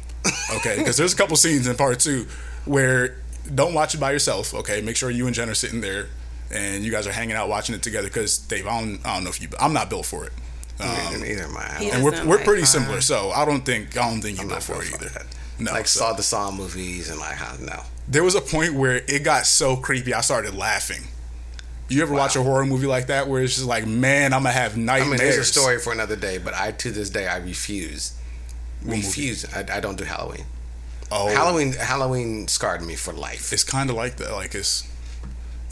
[0.58, 2.28] Okay, because there's a couple scenes in part two
[2.66, 3.16] where
[3.54, 4.54] don't watch it by yourself.
[4.54, 6.08] Okay, make sure you and Jen are sitting there
[6.52, 8.08] and you guys are hanging out watching it together.
[8.08, 10.34] Because Dave, I don't, I don't know if you, I'm not built for it.
[10.80, 12.66] Um, neither am I, I and we're, we're like pretty horror.
[12.66, 15.10] similar, so I don't think I don't think you I'm built for it either.
[15.10, 15.26] that.
[15.60, 18.74] No, like so- saw the Saw movies and like how no there was a point
[18.74, 21.04] where it got so creepy I started laughing.
[21.90, 24.54] You ever watch a horror movie like that where it's just like, man, I'm gonna
[24.54, 24.90] have nightmares.
[24.90, 25.22] I nightmares?
[25.22, 28.19] mean there's a story for another day but I to this day I refuse movie?
[28.84, 30.46] Refuse I, I don't do Halloween
[31.12, 34.32] Oh, Halloween Halloween scarred me for life It's kind of like that.
[34.32, 34.88] Like it's,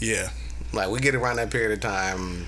[0.00, 0.30] yeah.
[0.72, 2.46] Like we get around that period of time,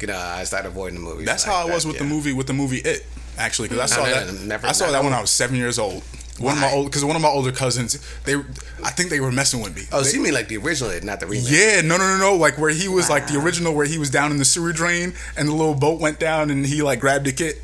[0.00, 1.26] you know, I started avoiding the movies.
[1.26, 3.06] That's like how I was that, with the movie with the movie It.
[3.36, 4.04] Actually, because I mm-hmm.
[4.04, 4.40] saw no, that.
[4.40, 5.12] no, never- I saw no, that when.
[5.12, 6.02] I was seven years old.
[6.38, 8.34] One of my old because one of my older cousins, they,
[8.82, 9.82] I think they were messing with me.
[9.92, 11.50] Oh, They- so you mean like the original, not the remake?
[11.50, 12.36] Yeah, no, no, no, no.
[12.36, 15.12] Like where he was like the original, where he was down in the sewer drain
[15.36, 17.56] and the little boat went down and he like grabbed the kid.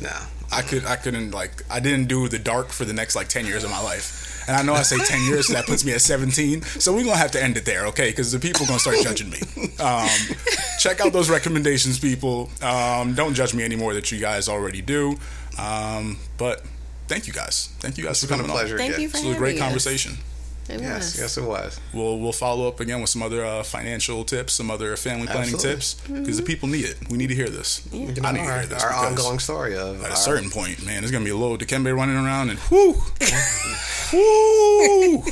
[0.00, 0.16] No.
[0.50, 3.44] I could, I couldn't like, I didn't do the dark for the next like ten
[3.46, 4.24] years of my life.
[4.48, 6.62] And I know I say ten years, so that puts me at seventeen.
[6.62, 8.08] So we're gonna have to end it there, okay?
[8.10, 9.38] Because the people are gonna start judging me.
[9.78, 10.08] Um,
[10.80, 12.48] check out those recommendations, people.
[12.62, 15.16] Um, don't judge me anymore that you guys already do.
[15.58, 16.62] Um, but
[17.08, 17.68] thank you guys.
[17.80, 18.56] Thank you guys It's for been a coming on.
[18.56, 18.78] pleasure.
[18.78, 19.02] Thank again.
[19.02, 19.62] you for This was a having great us.
[19.62, 20.16] conversation.
[20.68, 21.18] It Yes, was.
[21.20, 21.80] yes, it was.
[21.94, 25.54] We'll we'll follow up again with some other uh, financial tips, some other family planning
[25.54, 25.70] Absolutely.
[25.74, 26.96] tips, because the people need it.
[27.08, 27.88] We need to hear this.
[27.90, 30.50] You I know, need to hear this our ongoing story of at our- a certain
[30.50, 32.94] point, man, there's gonna be a little Dikembe running around and whoo,
[34.12, 35.22] whoo,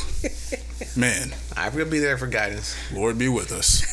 [0.97, 1.35] man.
[1.57, 3.85] I will be there for guidance, Lord be with us.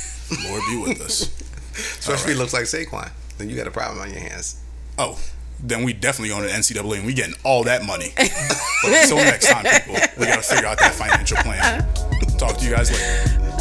[0.49, 1.23] Lord be with us.
[1.99, 3.11] especially if he looks like Saquon.
[3.37, 4.61] Then you got a problem on your hands.
[4.97, 5.19] Oh,
[5.63, 8.13] then we definitely own an NCAA and we getting all that money.
[8.83, 11.87] But until next time, people, we got to figure out that financial plan.
[12.37, 13.52] Talk to you guys later.